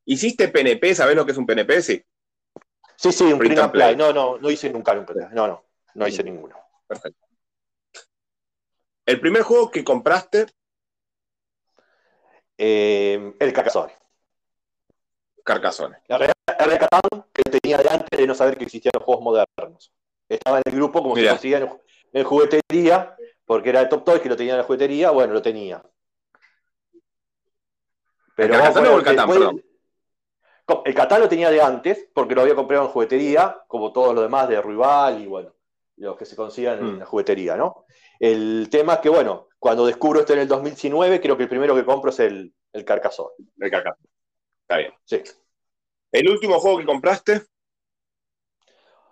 ¿Hiciste 0.06 0.48
PNP? 0.48 0.94
¿Sabés 0.94 1.16
lo 1.16 1.26
que 1.26 1.32
es 1.32 1.38
un 1.38 1.46
PNP? 1.46 1.82
Sí. 1.82 2.04
Sí, 2.96 3.12
sí, 3.12 3.24
un 3.26 3.40
print, 3.40 3.58
and 3.58 3.72
play. 3.72 3.96
No, 3.96 4.14
no, 4.14 4.38
no 4.38 4.50
hice 4.50 4.70
nunca 4.72 4.94
un 4.94 5.06
PNP. 5.06 5.34
No, 5.34 5.48
no, 5.48 5.66
no 5.96 6.08
hice 6.08 6.24
ninguno. 6.24 6.56
Perfecto. 6.88 7.25
¿El 9.06 9.20
primer 9.20 9.44
juego 9.44 9.70
que 9.70 9.84
compraste? 9.84 10.48
Eh, 12.58 13.34
el 13.40 13.54
Carcassonne. 13.54 13.94
Carcassonne. 15.44 15.98
La 16.08 16.18
Catán 16.80 17.26
que 17.32 17.44
tenía 17.44 17.78
de 17.78 17.90
antes 17.90 18.18
de 18.18 18.26
no 18.26 18.34
saber 18.34 18.58
que 18.58 18.64
existían 18.64 18.92
los 18.96 19.04
juegos 19.04 19.24
modernos. 19.24 19.94
Estaba 20.28 20.58
en 20.58 20.64
el 20.66 20.76
grupo 20.76 21.04
como 21.04 21.16
si 21.16 21.22
se 21.22 21.30
conseguía 21.30 21.80
en, 22.14 22.24
juguetería 22.24 23.16
porque 23.46 23.70
era 23.70 23.82
de 23.82 23.88
Top 23.88 24.04
Toys 24.04 24.22
que 24.22 24.30
lo 24.30 24.36
tenía 24.36 24.54
en 24.54 24.60
la 24.60 24.64
juguetería, 24.64 25.12
bueno, 25.12 25.34
lo 25.34 25.42
tenía. 25.42 25.84
Pero 28.36 28.56
¿El 28.56 28.62
o 28.88 28.98
el 28.98 29.04
Catán, 29.04 29.62
El 30.84 30.96
Catán 30.96 31.22
lo 31.22 31.30
tenía 31.30 31.52
de 31.52 31.62
antes, 31.62 32.10
porque 32.14 32.34
lo 32.34 32.42
había 32.42 32.56
comprado 32.56 32.86
en 32.86 32.90
juguetería, 32.90 33.64
como 33.68 33.94
todos 33.94 34.16
los 34.16 34.24
demás 34.24 34.50
de 34.50 34.62
Rival 34.62 35.22
y 35.22 35.28
bueno, 35.28 35.54
los 35.98 36.18
que 36.18 36.26
se 36.26 36.36
consiguen 36.36 36.80
en 36.80 36.96
mm. 36.96 37.00
la 37.00 37.06
juguetería, 37.06 37.56
¿no? 37.56 37.86
El 38.20 38.68
tema 38.70 38.96
es 38.96 39.00
que, 39.00 39.10
bueno, 39.10 39.48
cuando 39.60 39.86
descubro 39.86 40.20
esto 40.20 40.34
en 40.34 40.40
el 40.40 40.48
2019, 40.48 41.22
creo 41.22 41.38
que 41.38 41.44
el 41.44 41.50
primero 41.50 41.76
que 41.76 41.86
compro 41.86 42.10
es 42.10 42.20
el, 42.20 42.54
el. 42.74 42.80
El 42.80 42.86
Carcasón. 42.86 44.08
Está 44.62 44.78
bien. 44.78 44.94
Sí. 45.04 45.22
¿El 46.12 46.30
último 46.30 46.60
juego 46.60 46.80
que 46.80 46.86
compraste? 46.86 47.42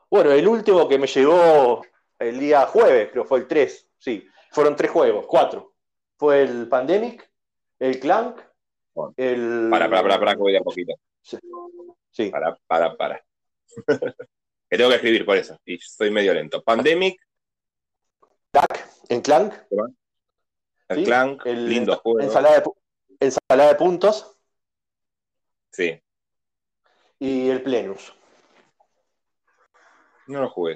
Bueno, 0.10 0.32
el 0.32 0.48
último 0.48 0.88
que 0.88 1.00
me 1.00 1.08
llegó 1.08 1.82
el 2.20 2.40
día 2.40 2.66
jueves, 2.68 3.10
creo 3.12 3.24
que 3.24 3.30
fue 3.30 3.40
el 3.40 3.48
3, 3.48 3.90
sí. 3.98 4.28
Fueron 4.52 4.76
tres 4.76 4.92
juegos, 4.92 5.26
cuatro. 5.28 5.74
Fue 6.16 6.44
el 6.44 6.70
Pandemic, 6.70 7.30
el 7.80 8.00
Clank, 8.00 8.40
el. 9.18 9.68
Para, 9.72 9.90
para, 9.90 10.02
para, 10.04 10.20
para, 10.20 10.36
que 10.36 10.40
voy 10.40 10.56
a 10.56 10.62
poquito. 10.62 10.94
Sí. 11.22 12.30
Para, 12.30 12.56
para, 12.68 12.96
para. 12.96 13.26
Que 14.74 14.78
tengo 14.78 14.90
que 14.90 14.96
escribir 14.96 15.24
por 15.24 15.38
eso. 15.38 15.56
Y 15.66 15.76
estoy 15.76 16.10
medio 16.10 16.34
lento. 16.34 16.64
Pandemic. 16.64 17.22
Clank, 18.52 18.80
en 19.08 19.22
Clank. 19.22 19.54
El 20.90 21.04
Clank, 21.04 21.46
el, 21.46 21.70
lindo 21.70 21.96
juego. 21.98 22.22
Ensalada 22.22 22.60
de, 22.60 22.72
ensalada 23.20 23.70
de 23.70 23.76
puntos. 23.76 24.36
Sí. 25.72 26.02
Y 27.20 27.50
el 27.52 27.62
Plenus. 27.62 28.16
No 30.26 30.42
lo 30.42 30.50
jugué. 30.50 30.76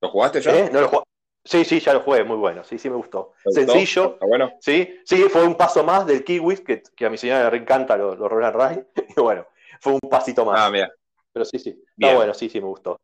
¿Lo 0.00 0.10
jugaste 0.10 0.40
ya? 0.40 0.56
¿Eh? 0.56 0.70
No 0.72 0.80
lo 0.80 0.88
jugué. 0.88 1.02
Sí, 1.44 1.64
sí, 1.64 1.80
ya 1.80 1.92
lo 1.92 2.02
jugué, 2.02 2.22
muy 2.22 2.36
bueno. 2.36 2.62
Sí, 2.62 2.78
sí, 2.78 2.88
me 2.88 2.94
gustó. 2.94 3.32
¿Te 3.42 3.62
gustó? 3.62 3.72
Sencillo. 3.72 4.12
¿Está 4.12 4.26
bueno? 4.26 4.52
Sí, 4.60 5.00
sí, 5.04 5.24
fue 5.28 5.44
un 5.44 5.56
paso 5.56 5.82
más 5.82 6.06
del 6.06 6.22
Kiwis, 6.22 6.60
que, 6.60 6.84
que 6.94 7.06
a 7.06 7.10
mi 7.10 7.18
señora 7.18 7.50
le 7.50 7.56
encanta 7.56 7.96
los, 7.96 8.16
los 8.16 8.30
Roland 8.30 8.54
Ray. 8.54 8.86
Y 9.16 9.20
bueno, 9.20 9.44
fue 9.80 9.94
un 9.94 10.08
pasito 10.08 10.44
más. 10.44 10.60
Ah, 10.60 10.70
mira. 10.70 10.88
Pero 11.34 11.44
sí, 11.44 11.58
sí. 11.58 11.70
Está 11.70 11.86
Bien. 11.96 12.16
bueno, 12.16 12.32
sí, 12.32 12.48
sí, 12.48 12.60
me 12.60 12.68
gustó. 12.68 13.00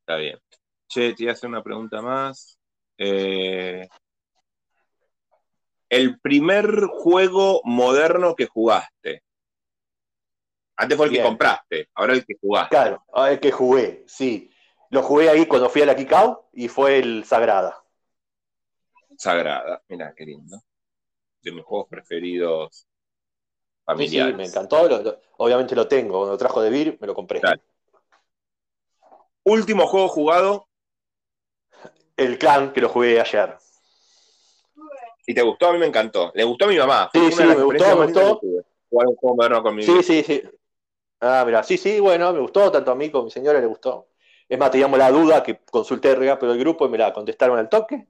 Está 0.00 0.16
bien. 0.16 0.38
Che, 0.86 1.14
te 1.14 1.22
iba 1.22 1.32
a 1.32 1.34
hacer 1.34 1.48
una 1.48 1.62
pregunta 1.62 2.02
más. 2.02 2.58
Eh, 2.98 3.88
el 5.88 6.20
primer 6.20 6.84
juego 6.84 7.62
moderno 7.64 8.34
que 8.36 8.46
jugaste. 8.46 9.22
Antes 10.76 10.96
fue 10.98 11.06
el 11.06 11.12
que 11.12 11.22
compraste, 11.22 11.88
ahora 11.94 12.12
el 12.12 12.26
que 12.26 12.34
jugaste. 12.40 12.68
Claro, 12.68 13.04
ver 13.14 13.40
que 13.40 13.50
jugué, 13.50 14.04
sí. 14.06 14.50
Lo 14.90 15.02
jugué 15.02 15.30
ahí 15.30 15.46
cuando 15.46 15.70
fui 15.70 15.82
a 15.82 15.86
la 15.86 15.96
Kikau 15.96 16.50
y 16.52 16.68
fue 16.68 16.98
el 16.98 17.24
Sagrada. 17.24 17.82
Sagrada. 19.16 19.82
Mira, 19.88 20.14
qué 20.14 20.26
lindo. 20.26 20.60
De 21.40 21.52
mis 21.52 21.64
juegos 21.64 21.88
preferidos 21.88 22.87
Sí, 23.96 24.18
me 24.34 24.44
encantó. 24.44 24.86
lo- 24.88 25.02
lo- 25.02 25.18
obviamente 25.38 25.74
lo 25.74 25.88
tengo. 25.88 26.18
Cuando 26.18 26.32
lo 26.32 26.38
trajo 26.38 26.60
de 26.60 26.70
Vir, 26.70 26.98
me 27.00 27.06
lo 27.06 27.14
compré. 27.14 27.40
Claro. 27.40 27.60
Último 29.44 29.86
juego 29.86 30.08
jugado 30.08 30.68
El 32.16 32.38
Clan, 32.38 32.72
que 32.72 32.80
lo 32.80 32.88
jugué 32.88 33.20
ayer. 33.20 33.56
y 35.26 35.34
te 35.34 35.42
gustó, 35.42 35.68
a 35.68 35.72
mí 35.72 35.78
me 35.78 35.86
encantó. 35.86 36.32
Le 36.34 36.42
gustó 36.44 36.64
a 36.64 36.68
mi 36.68 36.78
mamá. 36.78 37.10
Sí, 37.12 37.18
Fue 37.20 37.32
sí, 37.32 37.44
me 37.44 37.62
gustó, 37.64 37.84
me 37.96 38.04
gustó. 38.06 38.40
Jugar 38.90 39.06
un 39.08 39.16
juego 39.16 39.36
moderno 39.36 39.62
con 39.62 39.74
mi 39.76 39.82
Sí, 39.82 39.92
vida. 39.92 40.02
sí, 40.02 40.22
sí. 40.22 40.42
Ah, 41.20 41.42
mira, 41.44 41.62
sí, 41.62 41.76
sí, 41.76 42.00
bueno, 42.00 42.32
me 42.32 42.40
gustó, 42.40 42.70
tanto 42.72 42.90
a 42.92 42.94
mí 42.94 43.10
como 43.10 43.22
a 43.22 43.24
mi 43.26 43.30
señora 43.30 43.60
le 43.60 43.66
gustó. 43.66 44.08
Es 44.48 44.58
más, 44.58 44.70
teníamos 44.70 44.98
la 44.98 45.10
duda 45.10 45.42
que 45.42 45.60
consulté 45.70 46.14
rápido 46.14 46.52
el 46.52 46.58
grupo 46.58 46.86
y 46.86 46.88
me 46.88 46.96
la 46.96 47.12
contestaron 47.12 47.58
al 47.58 47.68
toque. 47.68 48.06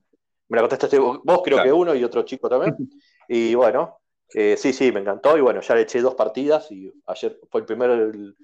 Me 0.49 0.57
la 0.57 0.63
contestaste 0.63 0.99
vos, 0.99 1.19
vos, 1.25 1.41
creo 1.43 1.57
Claro. 1.57 1.69
que 1.69 1.73
uno 1.73 1.95
y 1.95 2.05
otro 2.05 2.23
chico 2.23 2.49
también. 2.49 2.77
Y 3.29 3.55
bueno, 3.55 3.99
eh, 4.35 4.57
sí, 4.59 4.73
sí, 4.73 4.93
me 4.93 5.01
encantó. 5.01 5.37
Y 5.37 5.41
bueno, 5.41 5.61
ya 5.61 5.75
le 5.75 5.83
eché 5.83 6.01
dos 6.01 6.15
partidas 6.15 6.71
y 6.71 6.93
ayer 7.07 7.39
fue 7.51 7.61
el 7.63 7.67
primer 7.67 7.91
el 7.91 8.37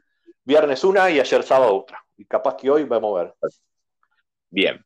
viernes 0.44 0.84
una 0.84 1.10
y 1.10 1.20
ayer 1.20 1.42
sábado 1.42 1.74
otra. 1.76 2.04
Y 2.16 2.24
capaz 2.26 2.56
que 2.56 2.70
hoy 2.70 2.84
vamos 2.84 3.18
a 3.18 3.24
ver. 3.24 3.34
Bien. 4.50 4.84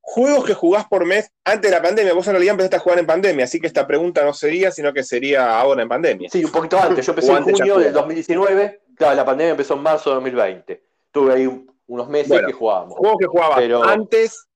Juegos 0.00 0.44
que 0.44 0.54
jugás 0.54 0.86
por 0.86 1.04
mes 1.04 1.30
antes 1.44 1.68
de 1.70 1.76
la 1.76 1.82
pandemia. 1.82 2.14
Vos 2.14 2.26
en 2.28 2.34
realidad 2.34 2.52
empezaste 2.52 2.76
a 2.76 2.80
jugar 2.80 2.98
en 3.00 3.06
pandemia, 3.06 3.44
así 3.44 3.60
que 3.60 3.66
esta 3.66 3.86
pregunta 3.86 4.24
no 4.24 4.32
sería, 4.32 4.70
sino 4.70 4.92
que 4.92 5.02
sería 5.02 5.58
ahora 5.58 5.82
en 5.82 5.88
pandemia. 5.88 6.30
Sí, 6.30 6.44
un 6.44 6.52
poquito 6.52 6.78
antes. 6.78 7.04
Yo 7.04 7.12
empecé 7.12 7.32
en 7.32 7.42
junio 7.42 7.58
del 7.78 7.88
jugaba. 7.88 7.90
2019. 7.92 8.82
Claro, 8.96 9.16
la 9.16 9.24
pandemia 9.24 9.50
empezó 9.50 9.74
en 9.74 9.80
marzo 9.82 10.10
de 10.10 10.14
2020. 10.14 10.84
Tuve 11.10 11.34
ahí 11.34 11.46
un- 11.46 11.70
unos 11.88 12.08
meses 12.08 12.28
Bueno. 12.28 12.46
que 12.48 12.52
jugábamos 12.52 12.98
Juegos 12.98 13.18
que 13.18 13.26
jugabas 13.26 13.58
Pero- 13.58 13.82
antes 13.84 14.46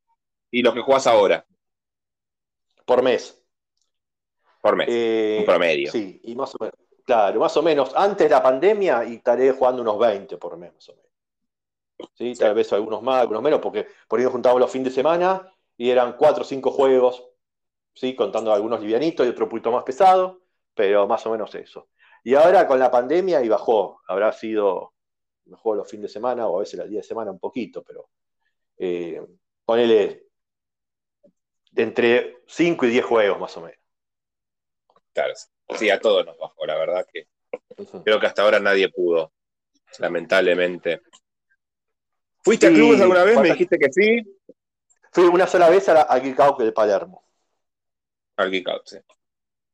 y 0.52 0.62
los 0.62 0.72
que 0.74 0.80
jugás 0.82 1.06
ahora, 1.06 1.44
por 2.86 3.02
mes. 3.02 3.39
Por 4.60 4.76
mes. 4.76 4.88
Eh, 4.90 5.36
un 5.40 5.46
promedio. 5.46 5.90
Sí, 5.90 6.20
y 6.24 6.34
más 6.34 6.54
o 6.54 6.58
menos. 6.60 6.76
Claro, 7.04 7.40
más 7.40 7.56
o 7.56 7.62
menos 7.62 7.92
antes 7.96 8.28
de 8.28 8.30
la 8.30 8.42
pandemia 8.42 9.04
y 9.04 9.16
estaré 9.16 9.50
jugando 9.52 9.82
unos 9.82 9.98
20 9.98 10.36
por 10.36 10.56
mes, 10.56 10.72
más 10.72 10.88
o 10.90 10.94
menos. 10.94 11.10
Sí, 12.14 12.34
tal 12.34 12.54
vez 12.54 12.72
algunos 12.72 13.02
más, 13.02 13.20
algunos 13.20 13.42
menos, 13.42 13.60
porque 13.60 13.86
por 14.06 14.18
ahí 14.18 14.24
nos 14.24 14.32
juntábamos 14.32 14.60
los 14.60 14.70
fines 14.70 14.86
de 14.86 14.94
semana 14.94 15.52
y 15.76 15.90
eran 15.90 16.16
4 16.16 16.42
o 16.42 16.46
5 16.46 16.70
juegos, 16.70 17.26
sí, 17.94 18.14
contando 18.14 18.52
algunos 18.52 18.80
livianitos 18.80 19.26
y 19.26 19.30
otro 19.30 19.48
poquito 19.48 19.72
más 19.72 19.82
pesado, 19.82 20.42
pero 20.74 21.06
más 21.06 21.26
o 21.26 21.30
menos 21.30 21.54
eso. 21.54 21.88
Y 22.22 22.34
ahora 22.34 22.66
con 22.66 22.78
la 22.78 22.90
pandemia 22.90 23.42
y 23.42 23.48
bajó, 23.48 24.00
habrá 24.06 24.32
sido, 24.32 24.94
me 25.46 25.56
juego 25.56 25.76
los 25.76 25.90
fines 25.90 26.04
de 26.04 26.08
semana 26.10 26.46
o 26.46 26.56
a 26.56 26.60
veces 26.60 26.78
los 26.78 26.88
días 26.88 27.02
de 27.04 27.08
semana 27.08 27.30
un 27.30 27.38
poquito, 27.38 27.82
pero 27.82 28.08
eh, 28.78 29.20
ponele 29.64 30.26
de 31.72 31.82
entre 31.82 32.42
5 32.46 32.86
y 32.86 32.90
10 32.90 33.04
juegos 33.04 33.40
más 33.40 33.56
o 33.56 33.62
menos. 33.62 33.79
Claro. 35.12 35.34
Sí, 35.78 35.90
a 35.90 36.00
todos 36.00 36.24
nos 36.26 36.36
bajó, 36.38 36.66
la 36.66 36.76
verdad 36.76 37.06
que 37.12 37.28
creo 38.04 38.18
que 38.20 38.26
hasta 38.26 38.42
ahora 38.42 38.58
nadie 38.60 38.88
pudo, 38.88 39.32
lamentablemente. 39.98 41.00
¿Fuiste 42.42 42.66
a 42.66 42.70
Sí, 42.70 42.74
clubes 42.76 43.00
alguna 43.00 43.24
vez? 43.24 43.38
Me 43.40 43.48
dijiste 43.50 43.78
que 43.78 43.92
sí. 43.92 44.22
Fui 45.12 45.24
una 45.24 45.46
sola 45.46 45.68
vez 45.68 45.88
a 45.88 45.94
la- 45.94 46.02
al 46.02 46.22
Geek 46.22 46.38
Out 46.40 46.58
de 46.60 46.72
Palermo. 46.72 47.24
Al 48.36 48.50
Geek 48.50 48.68
Out, 48.68 48.82
sí. 48.86 48.98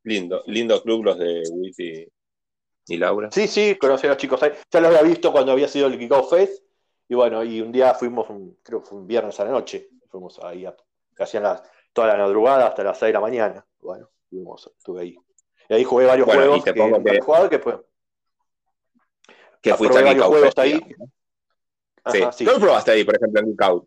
Lindo, 0.03 0.43
lindo 0.47 0.81
club 0.81 1.03
los 1.05 1.17
de 1.19 1.43
Witt 1.51 1.79
y, 2.87 2.97
Laura. 2.97 3.29
Sí, 3.31 3.47
sí, 3.47 3.75
conocí 3.77 4.07
a 4.07 4.11
los 4.11 4.17
chicos 4.17 4.41
ahí. 4.43 4.51
Ya 4.71 4.79
los 4.81 4.89
había 4.95 5.07
visto 5.09 5.31
cuando 5.31 5.51
había 5.51 5.67
sido 5.67 5.87
el 5.87 5.97
Geek 5.97 6.11
Out 6.11 6.29
Fest. 6.29 6.63
Y 7.09 7.15
bueno, 7.15 7.43
y 7.43 7.61
un 7.61 7.71
día 7.71 7.93
fuimos, 7.93 8.29
un- 8.29 8.57
creo 8.63 8.81
que 8.81 8.89
fue 8.89 8.97
un 8.99 9.07
viernes 9.07 9.39
a 9.39 9.45
la 9.45 9.51
noche. 9.51 9.89
Fuimos 10.09 10.39
ahí, 10.43 10.65
a, 10.65 10.75
hacían 11.19 11.43
las- 11.43 11.63
toda 11.93 12.07
la 12.07 12.17
madrugada 12.17 12.67
hasta 12.67 12.83
las 12.83 12.97
6 12.99 13.09
de 13.09 13.13
la 13.13 13.19
mañana. 13.21 13.65
Bueno, 13.79 14.09
fuimos, 14.29 14.71
estuve 14.77 15.01
ahí. 15.01 15.17
Y 15.69 15.73
ahí 15.73 15.83
jugué 15.83 16.05
varios 16.05 16.25
Bueno, 16.25 16.41
juegos. 16.41 16.63
te 16.63 16.73
que, 16.73 16.79
que- 17.11 17.21
jugadores 17.21 17.49
que 17.49 17.59
fue. 17.63 17.81
Que 19.61 19.73
fuiste 19.73 19.97
Geek 19.97 20.05
varios 20.05 20.23
Out 20.25 20.33
juegos 20.33 20.53
ahí. 20.57 20.95
Ajá, 22.03 22.31
Sí. 22.31 22.37
sí. 22.37 22.45
¿Dónde 22.45 22.61
probaste 22.61 22.91
ahí, 22.91 23.03
por 23.03 23.15
ejemplo, 23.15 23.41
en 23.41 23.47
Geek 23.47 23.61
Out? 23.63 23.85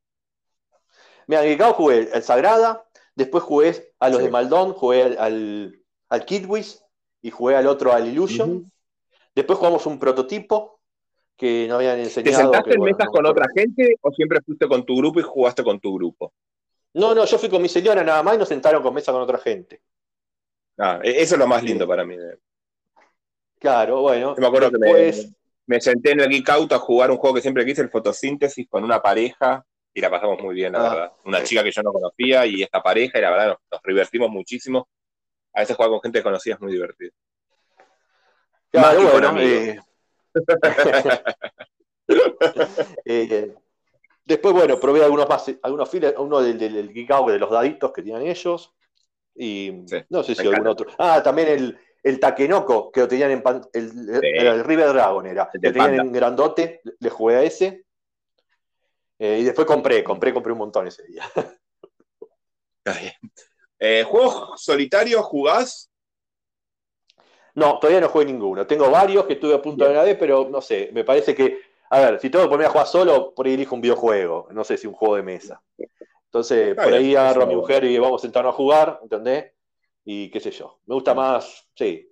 Mira, 1.27 1.43
en 1.45 1.49
Geek 1.51 1.61
Out 1.63 1.77
jugué 1.77 2.11
el 2.13 2.23
Sagrada. 2.23 2.87
Después 3.15 3.45
jugué 3.45 3.93
a 3.99 4.09
los 4.09 4.19
Sí. 4.19 4.25
de 4.25 4.31
Maldón, 4.31 4.73
jugué 4.75 5.03
al, 5.03 5.19
al, 5.19 5.83
al 6.09 6.25
Kidwiz 6.25 6.83
y 7.23 7.31
jugué 7.31 7.57
al 7.57 7.67
otro 7.67 7.93
al 7.93 8.07
Illusion. 8.09 8.71
Después 9.35 9.59
jugamos 9.59 9.87
un 9.87 9.99
prototipo 9.99 10.81
que 11.37 11.67
nos 11.69 11.77
habían 11.77 11.97
¿Te 11.97 12.03
enseñado. 12.05 12.43
sentaste 12.43 12.71
que, 12.71 12.75
en 12.75 12.81
bueno, 12.81 12.97
mesas 12.97 13.07
no 13.07 13.13
con 13.13 13.27
otra 13.27 13.47
gente 13.55 13.97
o 14.01 14.11
siempre 14.13 14.41
fuiste 14.43 14.69
con 14.69 14.85
tu 14.85 14.97
grupo 14.97 15.21
y 15.21 15.23
jugaste 15.23 15.65
con 15.65 15.81
tu 15.81 15.95
grupo? 15.95 16.33
No, 16.95 17.15
no, 17.15 17.25
yo 17.25 17.39
fui 17.39 17.49
con 17.49 17.63
mi 17.63 17.69
señora 17.69 18.03
nada 18.03 18.23
más 18.23 18.35
y 18.35 18.39
nos 18.39 18.49
sentaron 18.49 18.83
con 18.83 18.93
mesa 18.93 19.13
con 19.13 19.23
otra 19.23 19.39
gente. 19.39 19.81
Ah, 20.81 20.99
e- 21.03 21.21
eso 21.23 21.35
es 21.35 21.39
lo 21.39 21.47
más 21.47 21.63
lindo 21.63 21.87
para 21.87 22.05
mí. 22.05 22.17
Claro, 23.59 24.01
bueno. 24.03 24.35
Yo 24.35 24.41
me 24.41 24.47
acuerdo 24.47 24.71
que 24.71 24.79
me- 24.79 24.87
después, 24.87 25.33
Me 25.67 25.81
senté 25.81 26.11
en 26.13 26.21
el 26.21 26.29
Geek 26.29 26.49
Out 26.49 26.73
a 26.73 26.79
jugar 26.79 27.11
un 27.13 27.17
juego 27.19 27.37
que 27.37 27.43
siempre 27.43 27.65
quise, 27.65 27.81
el 27.83 27.91
fotosíntesis, 27.91 28.67
con 28.69 28.83
una 28.83 29.01
pareja 29.01 29.65
y 29.95 30.01
la 30.01 30.11
pasamos 30.11 30.41
muy 30.41 30.55
bien, 30.55 30.73
la 30.73 30.81
Ah. 30.81 30.95
verdad. 30.95 31.13
Una 31.27 31.45
chica 31.45 31.63
que 31.63 31.71
yo 31.71 31.83
no 31.83 31.93
conocía 31.93 32.45
y 32.47 32.63
esta 32.63 32.83
pareja, 32.83 33.19
y 33.19 33.23
la 33.23 33.31
verdad 33.31 33.47
nos, 33.49 33.59
nos 33.71 33.81
divertimos 33.87 34.31
muchísimo. 34.31 34.89
A 35.53 35.61
veces 35.61 35.77
jugar 35.77 35.91
con 35.93 36.01
gente 36.01 36.19
desconocida 36.19 36.55
es 36.55 36.61
muy 36.61 36.73
divertido. 36.73 37.13
claro, 38.71 39.01
más 39.03 39.13
bueno, 39.13 39.41
eh, 39.41 39.79
eh, 43.05 43.55
después, 44.25 44.55
bueno, 44.55 44.79
probé 44.81 45.05
algunos 45.05 45.29
más, 45.29 45.51
algunos 45.63 45.89
files, 45.89 46.15
uno 46.19 46.41
del, 46.41 46.59
del, 46.59 46.75
del 46.75 46.93
Geek 46.93 47.11
Out, 47.11 47.31
de 47.31 47.39
los 47.39 47.51
daditos 47.51 47.93
que 47.93 48.03
tenían 48.03 48.23
ellos. 48.23 48.73
Y 49.35 49.83
Sí, 49.87 49.97
no 50.11 50.23
sé 50.23 50.35
si 50.35 50.43
algún 50.43 50.67
encanta. 50.67 50.71
otro. 50.71 50.91
Ah, 50.99 51.23
también 51.23 51.49
el, 51.49 51.79
el 52.03 52.21
Takenoko, 52.21 52.91
que 52.91 53.01
lo 53.01 53.09
tenían 53.09 53.31
en 53.31 53.43
pan- 53.43 53.63
el, 53.73 53.85
el- 54.09 54.21
era 54.25 54.53
el 54.53 54.65
River 54.65 54.89
Dragon 54.89 55.27
era. 55.27 55.49
El 55.53 55.61
Lo 55.63 55.73
tenían 55.73 55.89
Panda. 55.91 56.03
en 56.03 56.13
grandote, 56.13 56.81
le 56.99 57.11
jugué 57.11 57.37
a 57.37 57.43
ese. 57.43 57.85
Eh, 59.19 59.39
y 59.41 59.45
después 59.45 59.67
compré, 59.67 60.03
compré, 60.03 60.33
compré 60.33 60.53
un 60.53 60.59
montón 60.59 60.87
ese 60.87 61.05
día. 61.05 61.25
Está 62.85 62.99
bien. 62.99 63.13
Eh, 63.79 64.03
¿Juegos 64.05 64.63
solitarios 64.63 65.23
jugás? 65.25 65.91
No, 67.55 67.79
todavía 67.79 68.01
no 68.01 68.09
jugué 68.09 68.25
ninguno. 68.27 68.67
Tengo 68.67 68.91
varios 68.91 69.27
que 69.27 69.35
estuve 69.35 69.55
a 69.55 69.63
punto 69.63 69.85
de 69.87 69.93
ganar, 69.95 70.19
pero 70.19 70.49
no 70.51 70.61
sé, 70.61 70.91
me 70.93 71.05
parece 71.05 71.35
que, 71.35 71.59
a 71.91 71.99
ver, 72.01 72.21
si 72.21 72.31
tengo 72.31 72.45
que 72.45 72.49
ponerme 72.51 72.67
a 72.67 72.71
jugar 72.71 72.87
solo, 72.87 73.35
por 73.35 73.47
ahí 73.47 73.55
elijo 73.55 73.75
un 73.75 73.81
videojuego, 73.81 74.49
no 74.53 74.65
sé 74.65 74.77
si 74.77 74.87
un 74.87 74.95
juego 74.95 75.17
de 75.17 75.23
mesa. 75.23 75.61
Entonces, 76.31 76.69
Está 76.69 76.83
por 76.85 76.93
bien, 76.93 77.03
ahí 77.05 77.17
agarro 77.17 77.43
a 77.43 77.47
mi 77.47 77.57
mujer 77.57 77.83
y 77.85 77.99
vamos 77.99 78.21
a 78.21 78.23
sentarnos 78.23 78.55
a 78.55 78.57
jugar, 78.57 79.01
¿entendés? 79.03 79.53
Y 80.05 80.31
qué 80.31 80.39
sé 80.39 80.53
yo. 80.53 80.79
Me 80.87 80.95
gusta 80.95 81.13
más, 81.13 81.69
sí. 81.75 82.09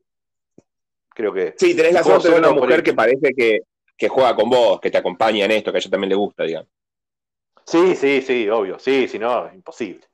Creo 1.11 1.33
que. 1.33 1.55
Sí, 1.57 1.77
tenés 1.77 1.93
la 1.93 2.03
suerte 2.03 2.29
de 2.31 2.39
una 2.39 2.51
mujer 2.51 2.83
que 2.83 2.95
parece 2.95 3.33
que, 3.33 3.61
que 3.97 4.09
juega 4.09 4.35
con 4.35 4.51
vos, 4.51 4.81
que 4.81 4.91
te 4.91 4.99
acompaña 4.99 5.45
en 5.45 5.53
esto, 5.53 5.71
que 5.71 5.79
a 5.79 5.81
ella 5.81 5.91
también 5.91 6.09
le 6.11 6.17
gusta, 6.17 6.43
digamos. 6.43 6.69
Sí, 7.65 7.95
sí, 7.95 8.21
sí, 8.23 8.49
obvio. 8.49 8.79
Sí, 8.81 9.07
si 9.07 9.21
no, 9.21 9.53
imposible. 9.55 10.05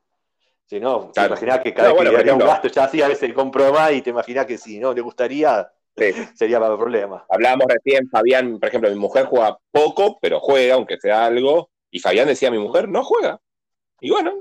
Si 0.67 0.79
no, 0.79 1.07
te 1.07 1.13
Claro. 1.13 1.29
imaginás 1.29 1.61
que 1.61 1.73
cada 1.73 1.89
No, 1.89 1.95
vez 1.95 1.97
bueno, 1.97 2.11
que 2.11 2.15
por 2.17 2.21
haría 2.21 2.33
un 2.35 2.41
ejemplo- 2.41 2.53
gasto 2.55 2.69
ya 2.69 2.85
así, 2.85 3.01
a 3.03 3.09
veces 3.09 3.33
compro 3.33 3.73
más 3.73 3.93
y 3.93 4.03
te 4.03 4.11
imaginás 4.11 4.45
que 4.45 4.59
si 4.59 4.79
no 4.79 4.93
le 4.93 5.01
gustaría, 5.01 5.67
Sí. 5.97 6.05
sería 6.37 6.61
para 6.61 6.77
problema. 6.77 7.25
Hablábamos 7.31 7.67
recién, 7.69 8.09
Fabián, 8.11 8.59
por 8.59 8.69
ejemplo, 8.69 8.91
mi 8.91 8.97
mujer 8.97 9.25
juega 9.27 9.57
poco, 9.71 10.19
pero 10.21 10.41
juega, 10.41 10.75
aunque 10.75 10.99
sea 10.99 11.25
algo, 11.27 11.71
y 11.91 12.01
Fabián 12.01 12.27
decía, 12.29 12.51
mi 12.51 12.59
mujer 12.59 12.89
no 12.89 13.03
juega. 13.05 13.41
Y 14.05 14.11
bueno, 14.11 14.35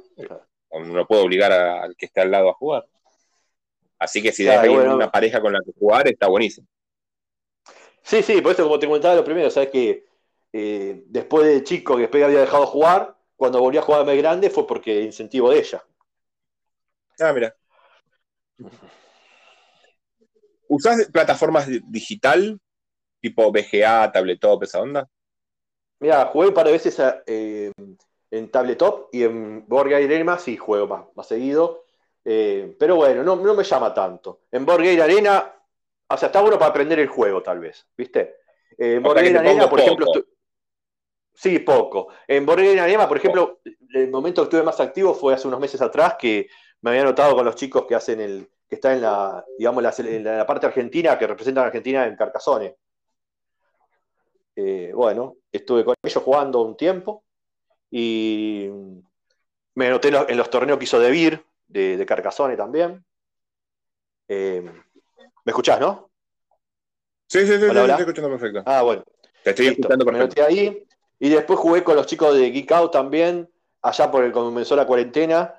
no 0.74 1.08
puedo 1.08 1.24
obligar 1.24 1.53
a- 1.53 1.84
al 1.84 1.96
que 1.96 2.08
esté 2.08 2.20
al 2.20 2.32
lado 2.32 2.50
a 2.50 2.53
jugar. 2.53 2.86
Así 3.98 4.22
que 4.22 4.34
si 4.34 4.43
Claro, 4.43 4.62
hay 4.63 4.75
bueno. 4.75 4.96
una 4.96 5.10
pareja 5.10 5.39
con 5.39 5.53
la 5.53 5.60
que 5.65 5.72
jugar, 5.79 6.05
está 6.10 6.27
buenísimo. 6.27 6.67
Sí, 8.01 8.22
sí, 8.22 8.41
por 8.41 8.51
eso 8.51 8.63
como 8.63 8.77
te 8.77 8.88
comentaba 8.88 9.15
lo 9.15 9.24
primero, 9.24 9.50
sabes 9.50 9.70
que 9.70 10.05
eh, 10.51 11.03
después 11.08 11.48
de 11.48 11.63
chico 11.63 11.96
que 11.96 12.01
después 12.01 12.22
había 12.25 12.41
dejado 12.41 12.65
de 12.65 12.72
jugar, 12.72 13.17
cuando 13.38 13.62
volví 13.62 13.77
a 13.77 13.82
jugar 13.82 14.05
más 14.05 14.17
grande 14.17 14.50
fue 14.50 14.67
porque 14.67 15.01
incentivo 15.01 15.50
de 15.50 15.60
ella. 15.60 15.82
Ah, 17.20 17.32
mira. 17.34 17.55
¿Usás 20.67 21.08
plataformas 21.12 21.67
di- 21.67 21.82
digital, 21.88 22.60
tipo 23.22 23.51
VGA, 23.51 24.12
tabletop, 24.12 24.63
esa 24.63 24.82
onda? 24.82 25.10
Mira, 26.00 26.25
jugué 26.25 26.48
un 26.50 26.53
par 26.53 26.65
de 26.65 26.74
veces 26.74 27.00
a, 27.00 27.24
eh, 27.25 27.72
en 28.33 28.49
tabletop 28.49 29.09
y 29.11 29.23
en 29.23 29.67
Board 29.67 29.89
Game 29.89 30.05
Arena 30.05 30.39
sí 30.39 30.57
juego 30.57 30.87
más, 30.87 31.05
más 31.15 31.27
seguido. 31.27 31.83
Eh, 32.25 32.75
pero 32.79 32.95
bueno, 32.95 33.21
no, 33.21 33.35
no, 33.35 33.53
me 33.53 33.63
llama 33.63 33.93
tanto. 33.93 34.41
En 34.51 34.65
Board 34.65 34.83
Game 34.83 35.01
Arena, 35.01 35.53
o 36.07 36.17
sea, 36.17 36.27
está 36.27 36.41
bueno 36.41 36.57
para 36.57 36.71
aprender 36.71 36.99
el 36.99 37.07
juego, 37.07 37.43
tal 37.43 37.59
vez, 37.59 37.85
¿viste? 37.95 38.37
Eh, 38.75 38.95
en 38.95 39.03
Board 39.03 39.23
Game 39.23 39.37
Arena, 39.37 39.69
por 39.69 39.79
ejemplo, 39.79 40.07
sí, 41.31 41.59
poco. 41.59 42.07
En 42.27 42.43
Board 42.43 42.61
Game 42.61 42.79
Arena, 42.79 43.07
por 43.07 43.17
ejemplo, 43.17 43.59
el 43.93 44.09
momento 44.09 44.41
que 44.41 44.45
estuve 44.45 44.63
más 44.63 44.79
activo 44.79 45.13
fue 45.13 45.35
hace 45.35 45.47
unos 45.47 45.59
meses 45.59 45.79
atrás 45.81 46.15
que 46.17 46.47
me 46.81 46.89
había 46.89 47.03
notado 47.03 47.35
con 47.35 47.45
los 47.45 47.55
chicos 47.55 47.85
que 47.85 47.93
hacen 47.93 48.19
el, 48.19 48.49
que 48.67 48.75
está 48.75 48.93
en 48.93 49.01
la, 49.03 49.45
digamos, 49.59 49.99
en 49.99 50.23
la 50.23 50.47
parte 50.47 50.65
argentina, 50.65 51.19
que 51.19 51.27
representan 51.27 51.65
a 51.65 51.67
Argentina 51.67 52.07
en 52.07 52.15
Carcassonne. 52.15 52.77
Eh, 54.55 54.91
bueno, 54.95 55.35
estuve 55.51 55.85
con 55.85 55.93
ellos 56.01 56.23
jugando 56.23 56.61
un 56.61 56.75
tiempo 56.75 57.23
y 57.95 58.71
me 59.75 59.88
noté 59.88 60.07
en 60.07 60.35
los, 60.35 60.50
torneos 60.50 60.79
que 60.79 60.85
hizo 60.85 61.00
De 61.00 61.12
Vir, 61.12 61.45
de, 61.67 61.95
de 61.95 62.05
Carcassonne 62.07 62.57
también. 62.57 63.05
Eh, 64.27 64.63
¿Me 64.63 65.50
escuchás, 65.51 65.79
no? 65.79 66.09
Sí, 67.27 67.41
sí, 67.41 67.59
sí, 67.59 67.65
estoy 67.65 67.91
escuchando 68.00 68.31
perfecto. 68.31 68.63
Ah, 68.65 68.81
bueno. 68.81 69.03
Te 69.43 69.51
estoy 69.51 69.67
escuchando 69.67 70.05
perfecto. 70.05 70.12
Me 70.12 70.41
noté 70.41 70.41
ahí 70.41 70.88
y 71.19 71.29
después 71.29 71.59
jugué 71.59 71.83
con 71.83 71.95
los 71.95 72.07
chicos 72.07 72.35
de 72.35 72.50
Geek 72.50 72.71
Out 72.71 72.91
también, 72.91 73.47
allá 73.83 74.09
por 74.09 74.23
el 74.23 74.31
comenzó 74.31 74.75
la 74.75 74.88
cuarentena 74.88 75.53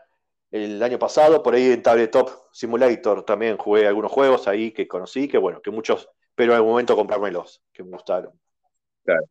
el 0.50 0.83
año 0.83 0.99
pasado, 0.99 1.41
por 1.41 1.55
ahí 1.55 1.71
en 1.71 1.83
Tabletop 1.85 2.31
Simulator 2.50 3.25
también 3.25 3.57
jugué 3.59 3.87
algunos 3.87 4.11
juegos 4.11 4.49
ahí 4.49 4.73
que 4.73 4.88
conocí, 4.88 5.29
que 5.29 5.38
bueno, 5.38 5.62
que 5.62 5.71
muchos, 5.71 6.11
pero 6.35 6.50
en 6.53 6.57
algún 6.57 6.73
momento 6.73 6.97
comprármelos, 6.97 7.62
que 7.73 7.85
me 7.85 7.91
gustaron. 7.91 8.33
Claro. 9.05 9.25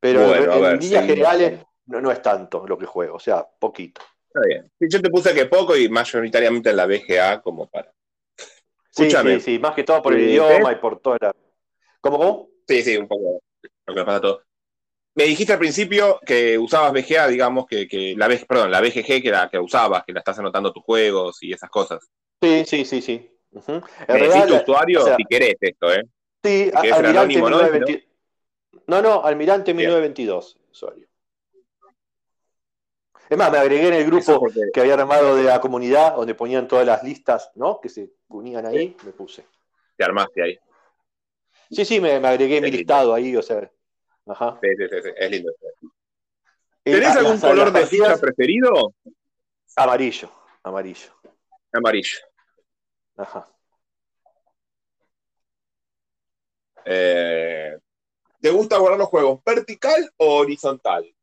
Pero 0.00 0.34
en, 0.34 0.80
líneas 0.80 1.04
generales 1.04 1.60
no, 1.86 2.10
es 2.10 2.22
tanto 2.22 2.66
lo 2.66 2.78
que 2.78 2.86
juego, 2.86 3.16
o 3.16 3.20
sea, 3.20 3.46
poquito. 3.58 4.00
Está 4.26 4.40
bien. 4.46 4.70
yo 4.80 5.02
te 5.02 5.10
puse 5.10 5.34
que 5.34 5.46
poco 5.46 5.76
y 5.76 5.88
mayoritariamente 5.88 6.70
en 6.70 6.76
la 6.76 6.86
BGA 6.86 7.42
como 7.42 7.68
para. 7.68 7.92
Sí, 8.90 9.10
sí, 9.10 9.40
sí, 9.40 9.58
más 9.58 9.74
que 9.74 9.84
todo 9.84 10.02
por 10.02 10.14
el 10.14 10.28
idioma 10.28 10.72
y 10.72 10.76
por 10.76 11.00
toda 11.00 11.18
la. 11.20 11.34
¿Cómo, 12.00 12.18
cómo? 12.18 12.48
Sí, 12.66 12.82
sí, 12.82 12.96
un 12.96 13.08
poco 13.08 13.42
lo 13.86 13.94
que 13.94 14.04
pasa 14.04 14.20
todo. 14.20 14.42
Me 15.14 15.24
dijiste 15.24 15.52
al 15.52 15.58
principio 15.58 16.20
que 16.24 16.56
usabas 16.56 16.92
BGA, 16.92 17.26
digamos, 17.28 17.66
que, 17.66 17.88
que 17.88 18.14
la, 18.16 18.28
perdón, 18.28 18.70
la 18.70 18.80
BGG 18.80 19.22
que 19.22 19.30
la 19.30 19.50
que 19.50 19.58
usabas, 19.58 20.04
que 20.04 20.12
la 20.12 20.20
estás 20.20 20.38
anotando 20.38 20.72
tus 20.72 20.84
juegos 20.84 21.42
y 21.42 21.52
esas 21.52 21.68
cosas. 21.68 22.08
Sí, 22.40 22.64
sí, 22.64 22.84
sí, 22.84 23.02
sí. 23.02 23.30
Me 23.50 24.46
tu 24.46 24.56
usuario 24.56 25.16
si 25.16 25.24
querés 25.24 25.56
esto, 25.60 25.92
¿eh? 25.92 26.04
Sí, 26.42 26.70
Almirante 26.72 27.34
1922. 27.34 28.02
¿no? 28.04 28.09
No, 28.86 29.24
Almirante 29.24 29.74
1922, 29.74 30.58
usuario. 30.70 31.06
Es 33.28 33.38
más, 33.38 33.52
me 33.52 33.58
agregué 33.58 33.88
en 33.88 33.94
el 33.94 34.06
grupo 34.06 34.44
que 34.72 34.80
había 34.80 34.94
armado 34.94 35.36
de 35.36 35.44
la 35.44 35.60
comunidad, 35.60 36.16
donde 36.16 36.34
ponían 36.34 36.66
todas 36.66 36.84
las 36.84 37.04
listas, 37.04 37.52
¿no? 37.54 37.80
Que 37.80 37.88
se 37.88 38.10
unían 38.28 38.66
ahí, 38.66 38.96
me 39.04 39.12
puse. 39.12 39.46
Te 39.96 40.04
armaste 40.04 40.42
ahí. 40.42 40.58
Sí, 41.70 41.84
sí, 41.84 42.00
me, 42.00 42.14
agregué 42.14 42.60
mi 42.60 42.72
listado 42.72 43.14
ahí, 43.14 43.36
o 43.36 43.42
sea. 43.42 43.70
Ajá. 44.26 44.58
Sí, 44.60 44.68
sí, 44.76 44.84
sí, 44.88 45.10
es 45.16 45.30
lindo. 45.30 45.52
¿Tenés 46.82 47.16
algún 47.16 47.38
color 47.38 47.72
de 47.72 47.86
ficha 47.86 48.16
preferido? 48.16 48.92
Amarillo, 49.76 50.30
amarillo. 50.64 51.12
Amarillo. 51.72 52.18
Ajá. 53.16 53.48
Eh, 56.84 57.76
¿Te 58.40 58.50
gusta 58.50 58.78
guardar 58.78 58.98
los 58.98 59.08
juegos 59.08 59.40
vertical 59.44 60.10
o 60.16 60.38
horizontal? 60.38 61.14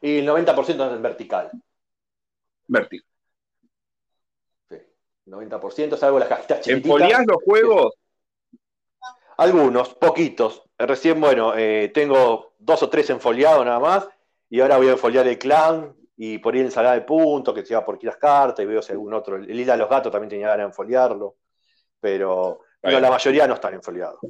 Y 0.00 0.18
el 0.18 0.28
90% 0.28 0.94
es 0.94 1.02
vertical. 1.02 1.50
Vertical. 2.66 3.08
Sí, 4.68 4.76
90%, 5.26 5.96
salvo 5.96 6.18
las 6.18 6.28
cajitas 6.28 6.60
chiquititas. 6.60 6.84
¿Enfoliás 6.84 7.26
los 7.26 7.42
juegos? 7.42 7.94
Algunos, 9.36 9.94
poquitos. 9.94 10.62
Recién, 10.78 11.20
bueno, 11.20 11.54
eh, 11.56 11.90
tengo 11.94 12.54
dos 12.58 12.82
o 12.82 12.88
tres 12.88 13.08
enfoliados 13.10 13.64
nada 13.64 13.78
más, 13.78 14.08
y 14.50 14.60
ahora 14.60 14.76
voy 14.76 14.88
a 14.88 14.92
enfoliar 14.92 15.26
el 15.26 15.38
clan 15.38 15.94
y 16.16 16.38
por 16.38 16.54
ahí 16.54 16.60
ensalada 16.60 16.94
de 16.94 17.02
puntos, 17.02 17.54
que 17.54 17.64
se 17.64 17.74
va 17.74 17.84
por 17.84 17.96
aquí 17.96 18.06
las 18.06 18.16
cartas, 18.16 18.62
y 18.62 18.66
veo 18.66 18.82
si 18.82 18.92
algún 18.92 19.14
otro. 19.14 19.36
El 19.36 19.58
Isla 19.58 19.74
de 19.74 19.80
los 19.80 19.90
Gatos 19.90 20.12
también 20.12 20.30
tenía 20.30 20.48
ganas 20.48 20.64
de 20.64 20.70
enfoliarlo, 20.70 21.36
pero, 22.00 22.60
la 22.82 23.10
mayoría 23.10 23.46
no 23.46 23.54
están 23.54 23.74
enfoliados. 23.74 24.20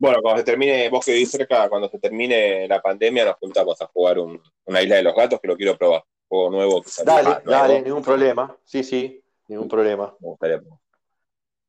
Bueno, 0.00 0.22
cuando 0.22 0.38
se 0.38 0.44
termine, 0.44 0.88
vos 0.88 1.04
que 1.04 1.12
vivís 1.12 1.30
cerca, 1.30 1.68
cuando 1.68 1.90
se 1.90 1.98
termine 1.98 2.66
la 2.66 2.80
pandemia, 2.80 3.26
nos 3.26 3.36
juntamos 3.36 3.78
a 3.82 3.86
jugar 3.88 4.18
una 4.18 4.82
Isla 4.82 4.96
de 4.96 5.02
los 5.02 5.14
Gatos, 5.14 5.38
que 5.38 5.46
lo 5.46 5.58
quiero 5.58 5.76
probar. 5.76 6.02
Juego 6.26 6.50
nuevo 6.50 6.80
que 6.80 6.90
Dale, 7.04 7.28
ah, 7.28 7.42
dale, 7.44 7.82
ningún 7.82 8.02
problema. 8.02 8.56
Sí, 8.64 8.82
sí, 8.82 9.22
ningún 9.48 9.68
problema. 9.68 10.16
Me 10.20 10.28
gustaría. 10.28 10.62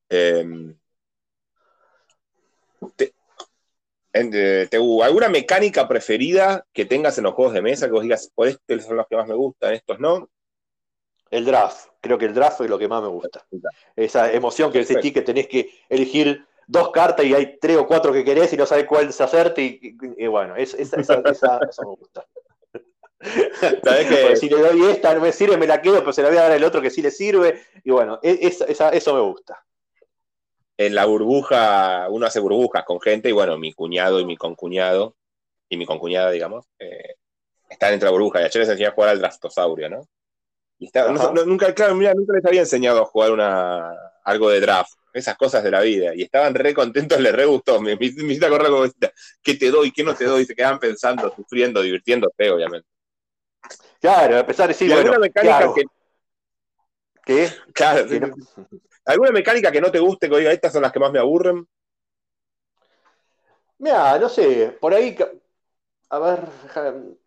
Eh, 0.10 0.76
te, 2.96 3.14
¿Alguna 4.72 5.28
mecánica 5.28 5.86
preferida 5.90 6.66
que 6.72 6.86
tengas 6.86 7.18
en 7.18 7.26
los 7.26 7.34
juegos 7.34 7.54
de 7.54 7.62
mesa 7.62 7.88
que 7.88 7.92
vos 7.92 8.04
digas, 8.04 8.32
por 8.34 8.48
estos 8.48 8.86
son 8.86 8.96
los 8.96 9.08
que 9.08 9.18
más 9.18 9.28
me 9.28 9.36
gustan, 9.36 9.74
estos 9.74 10.00
no? 10.00 10.30
El 11.30 11.44
draft, 11.44 11.88
creo 12.00 12.18
que 12.18 12.26
el 12.26 12.34
draft 12.34 12.62
es 12.62 12.70
lo 12.70 12.80
que 12.80 12.88
más 12.88 13.02
me 13.02 13.10
gusta. 13.10 13.46
Esa 13.94 14.32
emoción 14.32 14.72
que 14.72 14.86
sentí 14.86 15.12
que 15.12 15.22
tenés 15.22 15.48
que 15.48 15.70
elegir 15.90 16.46
dos 16.72 16.92
cartas 16.92 17.26
y 17.26 17.34
hay 17.34 17.58
tres 17.60 17.78
o 17.78 17.88
cuatro 17.88 18.14
que 18.14 18.24
querés 18.24 18.52
y 18.54 18.58
no 18.58 18.66
sabes 18.66 18.86
cuál 18.86 19.10
hacerte 19.10 19.62
y, 19.62 20.28
bueno, 20.28 20.56
esa, 20.56 20.88
me 20.88 21.96
gusta. 21.96 22.26
si 24.36 24.50
le 24.50 24.62
doy 24.62 24.86
esta, 24.86 25.14
no 25.14 25.22
me 25.22 25.32
sirve, 25.32 25.58
me 25.58 25.68
la 25.68 25.82
quedo, 25.82 26.00
pero 26.00 26.14
se 26.14 26.24
la 26.24 26.30
voy 26.30 26.38
a 26.38 26.44
dar 26.44 26.52
al 26.54 26.64
otro 26.64 26.82
que 26.82 26.90
sí 26.90 27.02
le 27.02 27.12
sirve. 27.12 27.62
Y 27.84 27.92
bueno, 27.92 28.20
e, 28.24 28.40
eso 28.48 29.14
me 29.14 29.22
gusta 29.22 29.64
en 30.86 30.96
la 30.96 31.06
burbuja, 31.06 32.08
uno 32.10 32.26
hace 32.26 32.40
burbujas 32.40 32.84
con 32.84 33.00
gente 33.00 33.30
y 33.30 33.32
bueno, 33.32 33.58
mi 33.58 33.74
cuñado 33.74 34.20
y 34.20 34.26
mi 34.26 34.36
concuñado, 34.36 35.16
y 35.70 35.78
mi 35.78 35.86
concuñada, 35.86 36.32
digamos, 36.32 36.66
eh, 36.80 37.16
están 37.70 37.94
entre 37.94 38.08
la 38.08 38.12
burbuja 38.12 38.42
y 38.42 38.46
ayer 38.46 38.62
les 38.62 38.70
enseñé 38.70 38.88
a 38.88 38.92
jugar 38.92 39.10
al 39.10 39.20
Drastosaurio, 39.20 39.90
¿no? 39.90 40.08
Y 40.80 40.90
nunca, 41.46 41.74
claro, 41.76 41.94
mira, 41.94 42.14
nunca 42.16 42.34
les 42.34 42.46
había 42.46 42.62
enseñado 42.62 43.04
a 43.04 43.06
jugar 43.06 43.32
una, 43.32 43.94
algo 44.24 44.50
de 44.50 44.60
draft, 44.60 44.94
esas 45.14 45.38
cosas 45.38 45.64
de 45.64 45.72
la 45.72 45.82
vida, 45.82 46.16
y 46.16 46.24
estaban 46.24 46.54
re 46.56 46.74
contentos, 46.74 47.20
les 47.20 47.34
re 47.34 47.46
gustó, 47.46 47.82
me, 47.82 47.96
me, 47.96 48.06
hiciste 48.06 48.50
correr 48.50 48.70
como, 48.70 48.86
¿qué 49.42 49.56
te 49.56 49.70
doy, 49.70 49.92
qué 49.92 50.04
no 50.04 50.16
te 50.16 50.26
doy? 50.26 50.44
Y 50.44 50.46
se 50.46 50.56
quedaban 50.56 50.80
pensando, 50.80 51.34
sufriendo, 51.36 51.82
divirtiéndose, 51.82 52.50
obviamente. 52.50 52.88
Claro, 54.00 54.40
a 54.40 54.46
pesar 54.46 54.68
de 54.68 54.74
decir, 54.74 54.92
bueno, 54.92 55.20
mecánica 55.20 55.74
que... 55.74 55.84
¿Qué? 57.24 57.50
Claro, 57.74 58.08
¿Alguna 59.06 59.32
mecánica 59.32 59.72
que 59.72 59.82
no 59.82 59.92
te 59.92 60.00
guste, 60.00 60.30
que 60.30 60.38
diga, 60.38 60.52
estas 60.52 60.74
son 60.74 60.82
las 60.82 60.92
que 60.92 61.00
más 61.00 61.12
me 61.12 61.20
aburren? 61.20 61.68
Mira, 63.80 64.18
no 64.20 64.30
sé, 64.30 64.78
por 64.80 64.94
ahí, 64.94 65.18
a 66.10 66.20
ver, 66.20 66.40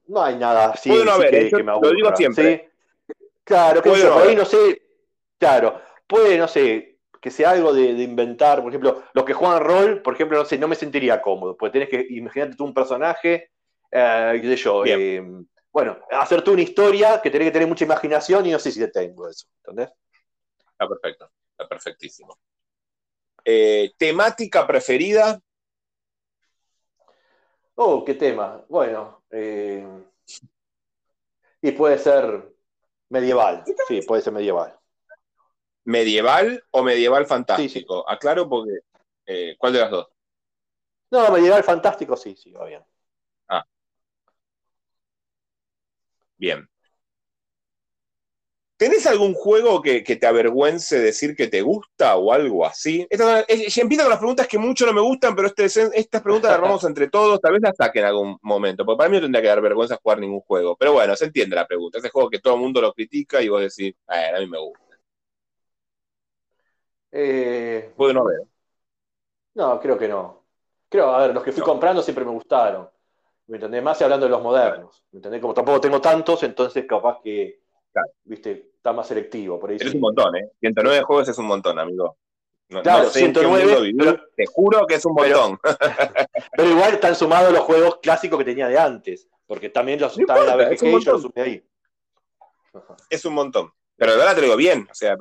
no 0.07 0.23
hay 0.23 0.37
nada 0.37 0.71
así, 0.71 0.91
que, 0.91 1.63
me 1.63 1.73
aburra. 1.73 1.91
Lo 1.91 1.97
digo 1.97 2.17
siempre. 2.17 2.71
Claro, 3.43 3.83
que 3.83 3.91
por 3.91 4.23
ahí 4.23 4.37
no 4.37 4.45
sé, 4.45 4.83
claro, 5.39 5.81
puede, 6.07 6.39
no 6.39 6.49
sé, 6.49 6.94
que 7.25 7.31
sea 7.31 7.53
algo 7.53 7.73
de, 7.73 7.91
inventar, 8.03 8.61
por 8.61 8.71
ejemplo, 8.71 9.03
los 9.15 9.25
que 9.25 9.33
juegan 9.33 9.65
rol, 9.65 10.03
por 10.03 10.13
ejemplo, 10.13 10.39
no 10.39 10.45
sé, 10.45 10.59
no 10.59 10.69
me 10.69 10.77
sentiría 10.77 11.23
cómodo, 11.23 11.57
porque 11.57 11.73
tenés 11.73 11.89
que, 11.89 12.07
imagínate 12.15 12.55
tú 12.55 12.65
un 12.65 12.75
personaje, 12.75 13.51
eh, 13.91 14.39
qué 14.43 14.49
sé 14.49 14.57
yo, 14.57 14.85
eh, 14.85 15.23
bueno, 15.73 15.99
hacer 16.11 16.43
tú 16.43 16.53
una 16.53 16.63
historia 16.63 17.23
que 17.23 17.31
tenés 17.31 17.49
que 17.49 17.53
tener 17.53 17.67
mucha 17.67 17.87
imaginación 17.87 18.45
y 18.45 18.53
no 18.53 18.59
sé 18.59 18.71
si 18.71 18.79
te 18.79 18.89
tengo 18.89 19.27
eso, 19.27 19.47
¿entendés? 19.63 19.91
Está 20.71 20.87
perfecto 20.87 21.31
perfectísimo. 21.69 22.39
Eh, 23.45 23.93
¿Temática 23.97 24.67
preferida? 24.67 25.41
Oh, 27.75 28.05
qué 28.05 28.15
tema. 28.15 28.65
Bueno, 28.69 29.25
eh, 29.31 29.87
y 31.61 31.73
puede 31.73 31.99
ser 31.99 32.55
medieval. 33.09 33.65
Sí, 33.89 34.03
puede 34.03 34.23
ser 34.23 34.33
medieval. 34.33 34.79
¿Medieval 35.85 36.65
o 36.71 36.83
medieval 36.83 37.27
fantástico? 37.27 38.09
Aclaro 38.09 38.49
porque. 38.49 38.79
Eh, 39.27 39.55
¿Cuál 39.59 39.73
de 39.73 39.81
las 39.81 39.91
dos? 39.91 40.09
No, 41.11 41.31
medieval 41.31 41.63
fantástico, 41.63 42.17
sí, 42.17 42.35
sí, 42.37 42.53
va 42.53 42.67
bien. 42.67 42.83
Ah. 43.49 43.65
Bien. 46.37 46.69
¿Tenés 48.77 49.07
algún 49.07 49.35
juego 49.35 49.81
que, 49.81 50.03
te 50.03 50.27
avergüence 50.27 50.99
decir 50.99 51.37
que 51.37 51.47
te 51.47 51.63
gusta 51.63 52.17
o 52.17 52.33
algo 52.33 52.67
así? 52.67 53.07
Esta, 53.09 53.45
empiezo 53.49 54.03
con 54.03 54.11
las 54.11 54.19
preguntas 54.19 54.49
que 54.49 54.59
mucho 54.59 54.85
no 54.85 54.93
me 54.93 55.01
gustan, 55.01 55.37
pero 55.37 55.47
este, 55.47 55.67
estas 55.67 56.21
preguntas 56.23 56.51
las 56.51 56.59
armamos 56.59 56.85
entre 56.85 57.09
todos, 57.09 57.41
tal 57.41 57.53
vez 57.53 57.63
las 57.63 57.77
saquen 57.77 58.03
en 58.03 58.09
algún 58.09 58.37
momento, 58.43 58.85
porque 58.85 58.99
para 58.99 59.09
mí 59.09 59.17
no 59.17 59.23
tendría 59.23 59.43
que 59.43 59.49
dar 59.49 59.61
vergüenza 59.61 60.01
jugar 60.03 60.19
ningún 60.19 60.41
juego. 60.41 60.77
Pero 60.77 60.93
bueno, 60.93 61.15
se 61.15 61.27
entiende 61.27 61.55
la 61.55 61.67
pregunta. 61.67 61.99
Ese 61.99 62.11
juego 62.11 62.29
que 62.29 62.41
todo 62.41 62.55
el 62.55 62.61
mundo 62.61 62.81
lo 62.81 62.93
critica 62.93 63.41
y 63.41 63.49
vos 63.49 63.61
decís, 63.61 63.95
a 64.09 64.41
mí 64.41 64.49
me 64.49 64.59
gusta. 64.59 64.84
Eh, 67.17 67.93
Puedo 67.97 68.13
no 68.13 68.25
ver. 68.25 68.41
No, 69.55 69.79
creo 69.79 69.97
que 69.97 70.09
no. 70.09 70.43
Creo, 70.89 71.11
a 71.11 71.21
ver, 71.21 71.35
los 71.35 71.45
que 71.45 71.53
fui 71.53 71.63
comprando 71.63 72.03
siempre 72.03 72.25
me 72.25 72.33
gustaron. 72.33 72.91
¿Me 73.47 73.57
entendés? 73.57 73.85
Más 73.85 74.03
hablando 74.03 74.27
de 74.27 74.31
los 74.31 74.43
modernos. 74.43 75.05
¿Me 75.13 75.19
entendés? 75.19 75.41
Como 75.41 75.55
tampoco 75.55 75.81
tengo 75.81 76.01
tantos, 76.01 76.43
entonces 76.43 76.85
capaz 76.89 77.21
que, 77.23 77.61
viste, 78.25 78.73
está 78.77 78.93
más 78.93 79.07
selectivo. 79.07 79.61
Por 79.61 79.71
ahí 79.71 79.77
es 79.79 79.95
un 79.95 80.01
montón, 80.01 80.35
¿eh? 80.37 80.51
109 80.59 81.05
juegos 81.05 81.29
es 81.29 81.39
un 81.39 81.47
montón, 81.47 81.79
amigo. 81.79 82.17
claro, 82.83 83.09
109, 83.09 83.93
te 84.35 84.47
juro 84.47 84.85
que 84.85 84.97
es 84.97 85.05
un 85.05 85.15
montón. 85.15 85.61
Pero, 86.57 86.69
igual 86.69 86.95
están 86.95 87.15
sumados 87.15 87.53
los 87.53 87.63
juegos 87.63 88.01
clásicos 88.03 88.41
que 88.41 88.45
tenía 88.45 88.67
de 88.67 88.79
antes, 88.79 89.29
porque 89.47 89.69
también 89.69 90.01
los 90.01 90.19
estaba 90.19 90.41
en 90.41 90.47
la 90.47 90.57
BGG 90.57 90.85
y 90.85 91.05
yo 91.05 91.13
los 91.13 91.23
sumé 91.23 91.43
ahí. 91.43 91.65
Es 93.09 93.25
un 93.25 93.35
montón. 93.35 93.73
Pero 93.95 94.13
de 94.13 94.19
verdad 94.19 94.35
te 94.35 94.41
lo 94.41 94.47
digo 94.47 94.57
bien, 94.57 94.89
o 94.91 94.95
sea, 94.95 95.17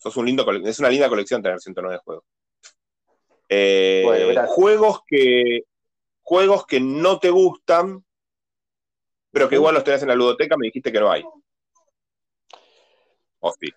sos 0.00 0.16
un 0.16 0.26
lindo, 0.26 0.46
es 0.64 0.78
una 0.78 0.90
linda 0.90 1.08
colección 1.08 1.42
tener 1.42 1.60
109 1.60 2.00
juegos. 2.04 2.24
Eh, 3.48 4.36
juegos 4.48 5.00
que 5.06 5.62
juegos 6.28 6.66
que 6.66 6.78
no 6.78 7.18
te 7.18 7.30
gustan, 7.30 8.04
pero 9.32 9.48
que 9.48 9.54
igual 9.54 9.74
los 9.74 9.84
tenés 9.84 10.02
en 10.02 10.08
la 10.08 10.14
ludoteca, 10.14 10.58
me 10.58 10.66
dijiste 10.66 10.92
que 10.92 11.00
no 11.00 11.10
hay. 11.10 11.24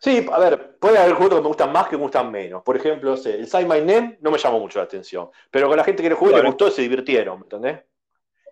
sí. 0.01 0.27
a 0.29 0.37
ver, 0.37 0.77
puede 0.77 0.97
haber 0.97 1.13
juegos 1.13 1.35
que 1.35 1.41
me 1.41 1.47
gustan 1.47 1.71
más 1.71 1.87
que 1.87 1.95
me 1.95 2.03
gustan 2.03 2.29
menos. 2.29 2.61
Por 2.63 2.75
ejemplo, 2.75 3.13
el 3.13 3.47
Sign 3.47 3.67
My 3.69 3.79
Name 3.79 4.17
no 4.19 4.31
me 4.31 4.37
llamó 4.37 4.59
mucho 4.59 4.79
la 4.79 4.85
atención, 4.85 5.29
pero 5.49 5.69
con 5.69 5.77
la 5.77 5.85
gente 5.85 6.03
que 6.03 6.09
lo 6.09 6.17
jugué 6.17 6.35
le 6.35 6.41
gustó 6.41 6.67
y 6.67 6.71
se 6.71 6.81
divirtieron, 6.81 7.39
¿me 7.39 7.43
entendés? 7.43 7.79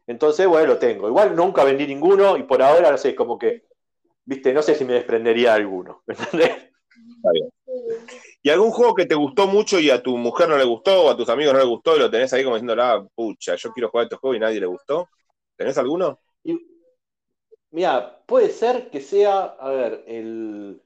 Entonces, 0.07 0.47
bueno, 0.47 0.67
lo 0.67 0.77
tengo. 0.77 1.09
Igual 1.09 1.35
nunca 1.35 1.65
vendí 1.65 1.85
ninguno 1.85 2.37
y 2.37 2.43
por 2.43 2.61
ahora, 2.61 2.89
no 2.91 2.97
sé, 2.97 3.13
como 3.13 3.37
que, 3.37 3.65
viste, 4.23 4.53
no 4.53 4.61
sé 4.61 4.75
si 4.75 4.85
me 4.85 4.93
desprendería 4.93 5.53
alguno, 5.53 6.03
¿me 6.07 6.15
entendés? 6.15 6.68
Está 7.15 7.31
bien. 7.31 7.49
¿Y 8.41 8.49
algún 8.49 8.71
juego 8.71 8.95
que 8.95 9.05
te 9.05 9.15
gustó 9.15 9.47
mucho 9.47 9.79
y 9.79 9.89
a 9.89 10.01
tu 10.01 10.17
mujer 10.17 10.47
no 10.47 10.57
le 10.57 10.63
gustó 10.63 11.03
o 11.03 11.09
a 11.09 11.17
tus 11.17 11.29
amigos 11.29 11.53
no 11.53 11.59
le 11.59 11.65
gustó 11.65 11.95
y 11.95 11.99
lo 11.99 12.09
tenés 12.09 12.31
ahí 12.33 12.43
como 12.43 12.55
diciendo, 12.55 12.81
ah, 12.81 13.05
pucha, 13.13 13.55
yo 13.55 13.71
quiero 13.71 13.89
jugar 13.89 14.05
este 14.05 14.15
juego 14.15 14.35
y 14.35 14.39
nadie 14.39 14.59
le 14.59 14.65
gustó? 14.65 15.09
¿Tenés 15.55 15.77
alguno? 15.77 16.19
mira, 17.71 18.23
puede 18.25 18.49
ser 18.49 18.89
que 18.89 19.01
sea, 19.01 19.43
a 19.59 19.69
ver, 19.69 20.03
el, 20.07 20.81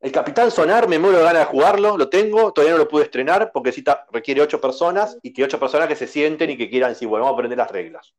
el 0.00 0.12
Capitán 0.12 0.50
Sonar, 0.50 0.88
me 0.88 0.98
muero 0.98 1.18
de 1.18 1.24
ganas 1.24 1.46
de 1.46 1.52
jugarlo, 1.52 1.96
lo 1.96 2.08
tengo, 2.08 2.52
todavía 2.52 2.72
no 2.72 2.78
lo 2.78 2.88
pude 2.88 3.04
estrenar 3.04 3.50
porque 3.52 3.72
sí 3.72 3.84
requiere 4.10 4.40
ocho 4.40 4.60
personas 4.60 5.18
y 5.22 5.32
que 5.32 5.44
ocho 5.44 5.60
personas 5.60 5.88
que 5.88 5.96
se 5.96 6.06
sienten 6.06 6.50
y 6.50 6.56
que 6.56 6.70
quieran 6.70 6.90
decir, 6.90 7.08
bueno, 7.08 7.24
vamos 7.24 7.36
a 7.36 7.38
aprender 7.38 7.58
las 7.58 7.70
reglas. 7.70 8.14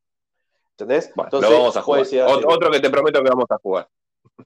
¿Entendés? 0.71 1.11
Bueno, 1.15 1.27
Entonces, 1.27 1.49
lo 1.49 1.57
vamos 1.57 1.77
a 1.77 1.81
jugar. 1.81 2.05
Otro, 2.45 2.71
que 2.71 2.79
te 2.79 2.89
prometo 2.89 3.23
que 3.23 3.29
vamos 3.29 3.45
a 3.49 3.57
jugar. 3.57 3.87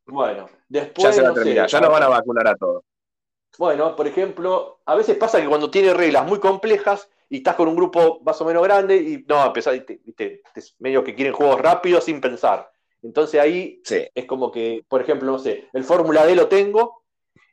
Bueno, 0.06 0.50
después. 0.68 1.16
Ya 1.16 1.34
se 1.34 1.54
ya 1.68 1.82
nos 1.82 1.92
van 1.92 2.04
a 2.04 2.10
vacunar 2.10 2.48
a 2.48 2.56
todos. 2.56 2.84
Bueno, 3.58 3.96
por 3.96 4.08
ejemplo, 4.08 4.82
a 4.86 4.96
veces 4.96 5.18
pasa 5.18 5.42
que 5.42 5.48
cuando 5.48 5.72
tiene 5.72 5.94
reglas 5.94 6.28
muy 6.28 6.40
complejas 6.40 7.10
y 7.30 7.38
estás 7.38 7.56
con 7.56 7.68
un 7.68 7.76
grupo 7.76 8.22
más 8.24 8.40
o 8.42 8.46
menos 8.46 8.64
grande 8.64 8.98
y 8.98 9.26
no, 9.28 9.46
empezás, 9.46 9.74
viste, 9.74 10.42
medio 10.80 11.04
que 11.04 11.16
quieren 11.16 11.34
juegos 11.34 11.60
rápidos 11.60 12.04
sin 12.04 12.22
pensar. 12.22 12.72
Entonces 13.02 13.40
ahí 13.40 13.82
es 14.14 14.26
como 14.26 14.52
que, 14.52 14.86
por 14.88 15.02
ejemplo, 15.02 15.32
no 15.32 15.40
sé, 15.40 15.70
el 15.74 15.84
Fórmula 15.84 16.26
D 16.26 16.36
lo 16.36 16.48
tengo 16.48 17.04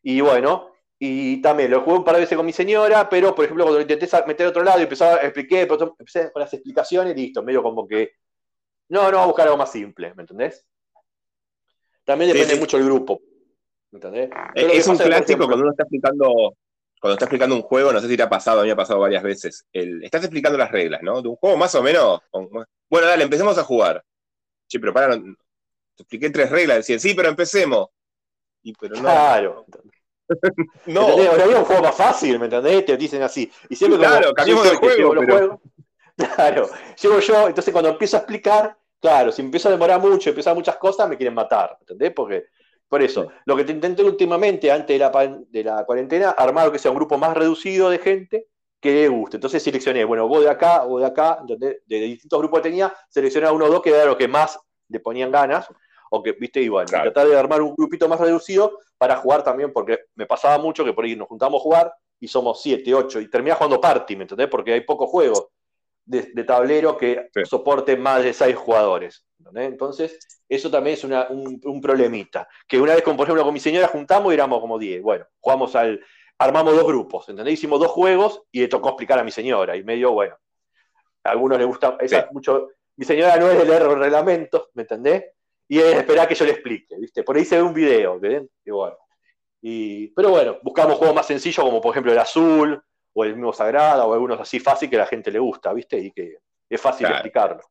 y 0.03 0.21
bueno, 0.21 0.73
y 0.99 1.41
también 1.41 1.71
lo 1.71 1.83
jugué 1.83 1.99
un 1.99 2.05
par 2.05 2.15
de 2.15 2.23
veces 2.23 2.37
con 2.37 2.47
mi 2.47 2.53
señora, 2.53 3.09
pero 3.09 3.35
por 3.35 3.45
ejemplo 3.45 3.65
cuando 3.65 3.79
lo 3.79 3.83
intenté 3.83 4.09
meter 4.27 4.47
a 4.47 4.51
otro 4.51 4.63
lado 4.63 4.81
y 4.81 4.85
empezaba 4.85 5.17
a 5.17 5.23
explicar, 5.23 5.67
empecé 5.99 6.33
con 6.33 6.41
las 6.41 6.53
explicaciones, 6.53 7.17
listo, 7.17 7.43
medio 7.43 7.63
como 7.63 7.87
que, 7.87 8.13
no, 8.89 9.11
no, 9.11 9.19
a 9.19 9.27
buscar 9.27 9.47
algo 9.47 9.59
más 9.59 9.73
simple, 9.73 10.15
¿me 10.15 10.23
entendés? 10.23 10.67
También 12.05 12.33
depende 12.33 12.57
mucho 12.57 12.77
del 12.77 12.87
grupo. 12.87 13.21
Eh, 14.13 14.31
es 14.55 14.87
un 14.89 14.97
clásico 14.97 15.47
cuando 15.47 15.63
uno 15.63 15.71
está 15.71 15.85
explicando, 15.85 16.57
cuando 17.01 17.15
está 17.15 17.27
explicando 17.27 17.55
un 17.55 17.63
juego, 17.63 17.93
no 17.93 18.01
sé 18.01 18.09
si 18.09 18.17
te 18.17 18.23
ha 18.23 18.29
pasado, 18.29 18.61
a 18.61 18.63
mí 18.63 18.69
me 18.69 18.73
ha 18.73 18.77
pasado 18.77 19.01
varias 19.01 19.23
veces. 19.23 19.67
estás 19.73 20.25
explicando 20.25 20.59
las 20.59 20.71
reglas, 20.71 21.03
¿no? 21.03 21.23
De 21.23 21.29
un 21.29 21.37
juego 21.37 21.57
más 21.57 21.75
o 21.75 21.83
menos. 21.83 22.21
bueno, 22.33 23.07
dale, 23.07 23.25
empecemos 23.25 23.57
a 23.59 23.65
jugar. 23.65 24.05
Sí, 24.67 24.79
pero 24.79 24.93
para, 24.93 25.17
te 25.17 26.03
expliqué 26.03 26.31
tres 26.31 26.51
reglas, 26.51 26.79
decían, 26.79 27.01
sí, 27.01 27.15
pero 27.15 27.29
empecemos. 27.29 27.89
Y 28.63 28.73
pero 28.73 28.97
no. 28.97 29.03
Claro. 29.03 29.67
no. 30.87 31.01
Ahora 31.03 31.45
había 31.45 31.59
un 31.59 31.65
juego 31.65 31.83
más 31.83 31.95
fácil, 31.95 32.39
¿me 32.39 32.47
entendés? 32.47 32.85
Te 32.85 32.97
dicen 32.97 33.23
así. 33.23 33.51
Y 33.69 33.77
siempre 33.77 33.99
claro, 33.99 34.33
cambiamos 34.33 34.71
de 34.71 34.77
juego. 34.77 35.61
Claro, 36.17 36.71
llego 37.03 37.19
yo, 37.19 37.49
entonces 37.49 37.73
cuando 37.73 37.91
empiezo 37.91 38.17
a 38.17 38.21
explicar, 38.21 38.79
claro, 39.05 39.31
si 39.31 39.43
empiezo 39.43 39.69
a 39.69 39.73
demorar 39.73 40.01
mucho, 40.01 40.31
empiezo 40.31 40.55
muchas 40.55 40.79
cosas, 40.79 41.07
me 41.07 41.19
quieren 41.19 41.35
matar, 41.35 41.73
¿me 41.73 41.83
¿entendés? 41.83 42.11
Porque 42.17 42.47
por 42.89 43.03
eso, 43.03 43.29
lo 43.45 43.55
que 43.55 43.65
te 43.65 43.73
intenté 43.73 44.03
últimamente, 44.03 44.73
antes 44.73 44.99
de 44.99 44.99
la, 44.99 45.39
de 45.47 45.63
la 45.63 45.85
cuarentena, 45.85 46.31
armar 46.31 46.73
que 46.73 46.79
sea 46.79 46.91
un 46.91 46.97
grupo 46.97 47.19
más 47.19 47.37
reducido 47.37 47.91
de 47.91 47.99
gente 47.99 48.47
que 48.81 48.95
le 48.95 49.09
guste. 49.09 49.37
Entonces 49.37 49.63
seleccioné, 49.63 50.07
bueno, 50.07 50.27
vos 50.27 50.43
de 50.43 50.49
acá, 50.49 50.85
vos 50.85 51.03
de 51.03 51.07
acá, 51.07 51.39
de, 51.47 51.83
distintos 51.87 52.39
grupos 52.39 52.61
que 52.61 52.71
tenía, 52.71 52.95
seleccioné 53.11 53.47
a 53.47 53.53
uno 53.53 53.67
o 53.67 53.69
dos 53.69 53.83
que 53.83 53.91
era 53.91 54.07
lo 54.07 54.17
que 54.17 54.27
más 54.27 54.59
le 54.89 55.01
ponían 55.01 55.31
ganas, 55.31 55.69
o 56.11 56.23
que, 56.23 56.33
viste, 56.33 56.63
igual, 56.63 56.87
tratar 56.87 57.29
de 57.29 57.37
armar 57.37 57.61
un 57.61 57.75
grupito 57.75 58.09
más 58.09 58.19
reducido 58.19 58.79
para 58.97 59.17
jugar 59.17 59.45
también, 59.45 59.71
porque 59.71 59.99
me 60.15 60.25
pasaba 60.25 60.57
mucho 60.57 60.83
que 60.83 60.95
por 60.95 61.05
ahí 61.05 61.15
nos 61.15 61.29
juntamos 61.29 61.61
a 61.61 61.63
jugar 61.63 61.93
y 62.19 62.27
somos 62.27 62.63
siete, 62.63 62.95
ocho, 62.95 63.21
y 63.21 63.29
terminás 63.29 63.59
jugando 63.59 63.83
party, 63.83 64.17
¿me 64.17 64.23
entendés? 64.23 64.49
Porque 64.49 64.73
hay 64.73 64.81
pocos 64.81 65.11
juegos 65.11 65.49
de, 66.05 66.45
tablero 66.45 66.97
que 66.97 67.29
soporten 67.45 68.01
más 68.01 68.23
de 68.23 68.33
seis 68.33 68.57
jugadores. 68.57 69.25
Entonces, 69.55 70.19
eso 70.49 70.71
también 70.71 70.95
es 70.95 71.05
un, 71.05 71.81
problemita. 71.81 72.49
Que 72.67 72.81
una 72.81 72.95
vez, 72.95 73.03
con, 73.03 73.17
por 73.17 73.27
ejemplo, 73.27 73.45
con 73.45 73.55
mi 73.55 73.61
señora 73.61 73.89
juntamos 73.89 74.33
y 74.33 74.35
éramos 74.35 74.61
como 74.61 74.79
10. 74.79 75.03
Bueno, 75.03 75.27
jugamos 75.41 75.75
al. 75.77 76.01
Armamos 76.37 76.75
dos 76.75 76.87
grupos, 76.87 77.29
¿entendés? 77.29 77.55
Hicimos 77.55 77.79
dos 77.79 77.93
juegos 77.93 78.43
y 78.51 78.61
le 78.61 78.69
tocó 78.69 78.89
explicar 78.89 79.21
a 79.21 79.25
mi 79.25 79.31
señora. 79.31 79.77
Y 79.77 79.85
medio, 79.85 80.13
bueno. 80.13 80.37
A 81.23 81.31
algunos 81.31 81.59
les 81.59 81.67
gusta 81.67 81.97
mucho. 82.33 82.71
Mi 82.97 83.05
señora 83.05 83.37
no 83.37 83.51
es 83.51 83.59
de 83.59 83.65
leer 83.65 83.83
reglamentos, 83.83 84.69
¿me 84.75 84.83
entendés? 84.83 85.25
Y 85.69 85.79
es 85.79 85.95
esperar 85.95 86.29
que 86.29 86.35
yo 86.35 86.45
le 86.45 86.53
explique, 86.53 86.97
¿viste? 86.99 87.23
Por 87.23 87.37
ahí 87.37 87.45
se 87.45 87.57
ve 87.57 87.63
un 87.63 87.73
video, 87.73 88.21
¿ven? 88.21 88.49
Y 88.65 88.71
bueno. 88.71 88.97
pero 90.15 90.31
bueno, 90.31 90.59
buscamos 90.63 90.99
juegos 90.99 91.15
más 91.15 91.27
sencillos 91.27 91.65
como 91.65 91.81
por 91.81 91.93
ejemplo 91.93 92.13
el 92.13 92.19
azul 92.19 92.83
o 93.15 93.25
el 93.25 93.35
mismo 93.35 93.53
Sagrada 93.53 94.05
o 94.05 94.13
algunos 94.13 94.41
así 94.41 94.61
fácil 94.61 94.91
que 94.91 94.97
a 94.97 95.01
la 95.01 95.07
gente 95.07 95.31
le 95.31 95.39
gusta, 95.39 95.73
¿viste? 95.73 95.99
Y 95.99 96.11
que 96.11 96.39
es 96.69 96.81
fácil 96.81 97.07
explicarlo. 97.07 97.63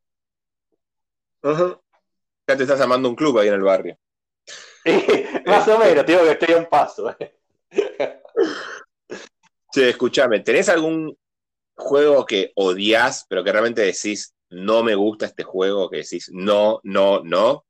Ya 1.43 2.57
te 2.57 2.63
estás 2.63 2.79
llamando 2.79 3.09
un 3.09 3.15
club 3.15 3.37
ahí 3.37 3.49
en 3.49 3.53
el 3.55 3.61
barrio. 3.61 3.97
Más 5.45 5.67
o 5.67 5.77
menos, 5.77 6.05
digo 6.05 6.23
que 6.23 6.31
estoy 6.31 6.55
en 6.55 6.65
paso. 6.65 7.15
Sí, 9.71 9.83
escúchame, 9.83 10.39
¿tenés 10.41 10.69
algún 10.69 11.17
juego 11.75 12.25
que 12.25 12.51
odias, 12.55 13.25
pero 13.27 13.43
que 13.43 13.51
realmente 13.51 13.81
decís, 13.81 14.35
no 14.49 14.83
me 14.83 14.93
gusta 14.93 15.25
este 15.25 15.43
juego, 15.43 15.89
que 15.89 15.97
decís, 15.97 16.29
no, 16.31 16.79
no, 16.83 17.23
no, 17.23 17.65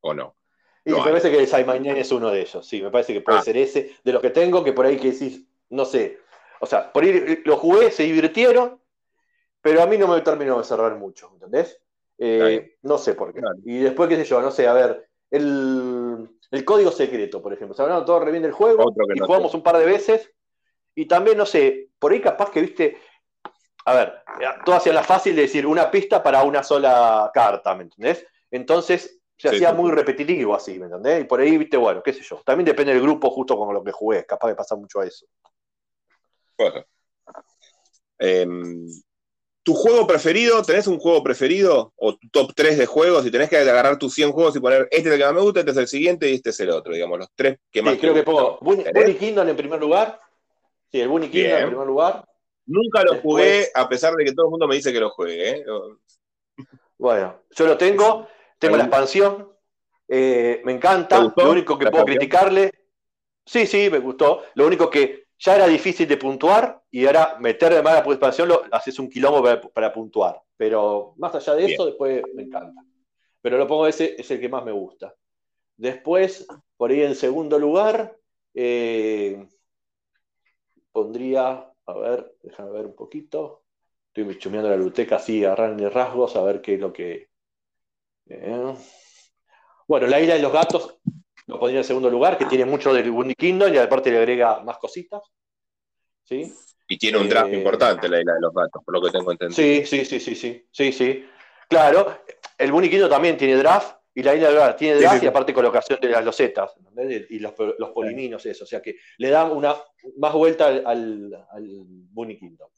o 0.00 0.14
no? 0.14 0.36
Y 0.84 0.90
me 0.90 0.98
parece 0.98 1.30
que 1.30 1.46
Simon 1.46 1.86
es 1.86 2.12
uno 2.12 2.30
de 2.30 2.42
ellos, 2.42 2.66
sí, 2.66 2.82
me 2.82 2.90
parece 2.90 3.14
que 3.14 3.22
puede 3.22 3.38
ah. 3.38 3.42
ser 3.42 3.56
ese, 3.56 3.96
de 4.04 4.12
los 4.12 4.20
que 4.20 4.30
tengo, 4.30 4.62
que 4.62 4.72
por 4.72 4.84
ahí 4.84 4.98
que 4.98 5.12
decís, 5.12 5.44
no 5.70 5.84
sé, 5.84 6.18
o 6.62 6.66
sea, 6.66 6.92
por 6.92 7.02
ahí 7.02 7.42
lo 7.44 7.56
jugué, 7.56 7.90
se 7.90 8.04
divirtieron, 8.04 8.80
pero 9.60 9.82
a 9.82 9.86
mí 9.86 9.98
no 9.98 10.06
me 10.06 10.20
terminó 10.20 10.58
de 10.58 10.64
cerrar 10.64 10.94
mucho, 10.94 11.28
¿entendés? 11.32 11.76
Eh, 12.18 12.76
no 12.82 12.98
sé 12.98 13.14
por 13.14 13.34
qué. 13.34 13.40
Y 13.64 13.80
después, 13.80 14.08
qué 14.08 14.14
sé 14.14 14.24
yo, 14.24 14.40
no 14.40 14.52
sé, 14.52 14.68
a 14.68 14.72
ver, 14.72 15.08
el, 15.28 16.38
código 16.64 16.92
secreto, 16.92 17.42
por 17.42 17.52
ejemplo. 17.52 17.74
Se 17.74 17.82
hablaron 17.82 18.04
todo 18.04 18.20
re 18.20 18.30
bien 18.30 18.44
del 18.44 18.52
juego 18.52 18.84
y 19.12 19.18
jugamos 19.18 19.52
un 19.54 19.62
par 19.64 19.76
de 19.76 19.86
veces. 19.86 20.30
Y 20.94 21.06
también, 21.06 21.36
no 21.36 21.46
sé, 21.46 21.88
por 21.98 22.12
ahí 22.12 22.20
capaz 22.20 22.52
que 22.52 22.60
viste. 22.60 22.96
A 23.84 23.94
ver, 23.94 24.22
todo 24.64 24.76
hacía 24.76 24.92
la 24.92 25.02
fácil 25.02 25.34
de 25.34 25.42
decir 25.42 25.66
una 25.66 25.90
pista 25.90 26.22
para 26.22 26.44
una 26.44 26.62
sola 26.62 27.28
carta, 27.34 27.74
¿me 27.74 27.82
entendés? 27.82 28.24
Entonces 28.52 29.20
se 29.36 29.48
hacía 29.48 29.72
muy 29.72 29.90
repetitivo 29.90 30.54
así, 30.54 30.78
¿me 30.78 30.84
entendés? 30.84 31.22
Y 31.22 31.24
por 31.24 31.40
ahí, 31.40 31.58
viste, 31.58 31.76
bueno, 31.76 32.04
qué 32.04 32.12
sé 32.12 32.22
yo. 32.22 32.40
También 32.46 32.66
depende 32.66 32.92
del 32.92 33.02
grupo 33.02 33.30
justo 33.30 33.56
con 33.56 33.74
lo 33.74 33.82
que 33.82 33.90
jugué. 33.90 34.24
Capaz 34.24 34.46
de 34.46 34.54
pasar 34.54 34.78
mucho 34.78 35.00
a 35.00 35.06
eso. 35.06 35.26
Bueno. 36.56 36.84
Em, 38.18 38.86
¿Tu 39.64 39.74
juego 39.74 40.06
preferido? 40.08 40.60
¿Tenés 40.62 40.88
un 40.88 40.98
juego 40.98 41.22
preferido? 41.22 41.92
¿O 41.96 42.16
tu 42.16 42.28
top 42.30 42.52
3 42.54 42.78
de 42.78 42.86
juegos? 42.86 43.24
Y 43.24 43.30
tenés 43.30 43.48
que 43.48 43.58
agarrar 43.58 43.96
tus 43.96 44.12
100 44.14 44.32
juegos 44.32 44.56
y 44.56 44.60
poner 44.60 44.88
este 44.90 45.08
es 45.08 45.14
el 45.14 45.18
que 45.18 45.24
más 45.24 45.34
me 45.34 45.40
gusta, 45.40 45.60
este 45.60 45.70
es 45.70 45.76
el 45.76 45.86
siguiente 45.86 46.30
y 46.30 46.34
este 46.34 46.50
es 46.50 46.60
el 46.60 46.70
otro, 46.70 46.92
digamos, 46.92 47.18
los 47.18 47.28
tres 47.36 47.58
que 47.70 47.80
más. 47.80 47.94
Sí, 47.94 48.00
creo 48.00 48.14
que 48.14 48.24
pongo 48.24 48.58
Bunny, 48.60 49.14
Kingdom 49.14 49.48
en 49.48 49.56
primer 49.56 49.80
lugar. 49.80 50.20
Sí, 50.90 51.00
el 51.00 51.08
Bunny 51.08 51.28
Kingdom 51.28 51.58
en 51.58 51.68
primer 51.68 51.86
lugar. 51.86 52.24
Nunca 52.66 53.04
lo 53.04 53.20
jugué, 53.20 53.68
a 53.72 53.88
pesar 53.88 54.14
de 54.14 54.24
que 54.24 54.32
todo 54.32 54.46
el 54.46 54.50
mundo 54.50 54.66
me 54.66 54.74
dice 54.74 54.92
que 54.92 55.00
lo 55.00 55.10
juegue. 55.10 55.50
¿eh? 55.50 55.64
Bueno, 56.98 57.42
yo 57.50 57.66
lo 57.66 57.76
tengo, 57.76 58.28
tengo 58.58 58.76
la 58.76 58.84
expansión, 58.84 59.48
eh, 60.08 60.60
me 60.64 60.72
encanta. 60.72 61.32
Lo 61.36 61.50
único 61.50 61.78
que 61.78 61.90
puedo 61.90 62.04
criticarle. 62.04 62.72
Sí, 63.44 63.66
sí, 63.66 63.88
me 63.90 63.98
gustó. 63.98 64.42
Lo 64.54 64.66
único 64.66 64.90
que 64.90 65.26
ya 65.42 65.56
era 65.56 65.66
difícil 65.66 66.06
de 66.06 66.16
puntuar 66.16 66.80
y 66.88 67.04
ahora 67.04 67.36
meter 67.40 67.74
de 67.74 67.82
mala 67.82 67.98
expansión 67.98 68.48
lo 68.48 68.62
haces 68.70 68.98
un 69.00 69.10
quilombo 69.10 69.42
para, 69.74 69.92
puntuar. 69.92 70.40
Pero 70.56 71.14
más 71.16 71.34
allá 71.34 71.54
de 71.54 71.72
eso, 71.72 71.84
después 71.84 72.22
me 72.34 72.44
encanta. 72.44 72.80
Pero 73.40 73.58
lo 73.58 73.66
pongo 73.66 73.88
ese, 73.88 74.14
es 74.16 74.30
el 74.30 74.40
que 74.40 74.48
más 74.48 74.64
me 74.64 74.70
gusta. 74.70 75.12
Después, 75.76 76.46
por 76.76 76.92
ahí 76.92 77.02
en 77.02 77.16
segundo 77.16 77.58
lugar, 77.58 78.16
eh, 78.54 79.44
pondría, 80.92 81.72
a 81.86 81.94
ver, 81.94 82.36
déjame 82.40 82.70
ver 82.70 82.86
un 82.86 82.94
poquito. 82.94 83.64
Estoy 84.14 84.38
chumeando 84.38 84.70
la 84.70 84.76
luteca 84.76 85.16
así 85.16 85.44
a 85.44 85.56
de 85.56 85.90
rasgos 85.90 86.36
a 86.36 86.42
ver 86.44 86.60
qué 86.60 86.74
es 86.74 86.80
lo 86.80 86.92
que. 86.92 87.30
Eh. 88.26 88.74
Bueno, 89.88 90.06
la 90.06 90.20
isla 90.20 90.34
de 90.34 90.42
los 90.42 90.52
gatos 90.52 91.00
lo 91.52 91.58
pondría 91.58 91.80
en 91.80 91.84
segundo 91.84 92.10
lugar, 92.10 92.38
que 92.38 92.46
tiene 92.46 92.64
mucho 92.64 92.92
del 92.92 93.10
Bunny 93.10 93.34
Kingdom 93.34 93.72
y 93.72 93.78
aparte 93.78 94.10
le 94.10 94.18
agrega 94.18 94.60
más 94.60 94.78
cositas. 94.78 95.22
¿Sí? 96.24 96.52
Y 96.88 96.98
tiene 96.98 97.18
un 97.18 97.28
draft 97.28 97.52
eh, 97.52 97.56
importante 97.56 98.08
la 98.08 98.20
isla 98.20 98.34
de 98.34 98.40
los 98.40 98.54
gatos, 98.54 98.82
por 98.84 98.94
lo 98.94 99.02
que 99.02 99.10
tengo 99.10 99.30
entendido. 99.32 99.56
Sí, 99.56 99.84
sí, 99.86 100.04
sí, 100.04 100.20
sí, 100.20 100.34
sí, 100.34 100.66
sí, 100.70 100.92
sí. 100.92 101.28
Claro, 101.68 102.22
el 102.58 102.72
Bunny 102.72 102.88
Kingdom 102.88 103.10
también 103.10 103.36
tiene 103.36 103.56
draft 103.56 103.96
y 104.14 104.22
la 104.22 104.34
isla 104.34 104.48
de 104.48 104.54
los 104.54 104.62
gatos 104.62 104.78
tiene 104.78 105.00
draft 105.00 105.22
y 105.22 105.26
aparte 105.26 105.54
colocación 105.54 105.98
de 106.00 106.08
las 106.08 106.24
losetas 106.24 106.72
y 107.28 107.38
los, 107.38 107.52
poliminos, 107.52 108.44
eso. 108.46 108.64
O 108.64 108.66
sea 108.66 108.80
que 108.80 108.96
le 109.18 109.30
dan 109.30 109.52
una 109.52 109.74
más 110.18 110.32
vuelta 110.32 110.66
al, 110.66 111.46
al, 111.50 112.38
Kingdom. 112.38 112.70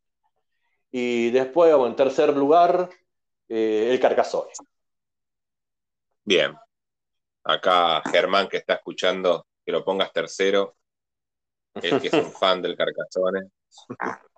Y 0.91 1.31
después, 1.31 1.75
en 1.75 1.97
tercer 1.97 2.37
lugar, 2.37 2.89
eh, 3.49 3.89
el 3.91 4.01
Carcassonne. 4.01 4.53
Bien. 6.25 6.55
Acá 7.45 8.03
Germán 8.11 8.49
que 8.49 8.59
está 8.59 8.75
escuchando, 8.75 9.47
que 9.65 9.73
lo 9.73 9.85
pongas 9.85 10.13
tercero. 10.13 10.77
El 11.75 12.01
que 12.01 12.07
es 12.09 12.15
un 12.15 12.33
fan 12.33 12.63
del 12.63 12.77
Carcassonne. 12.77 13.51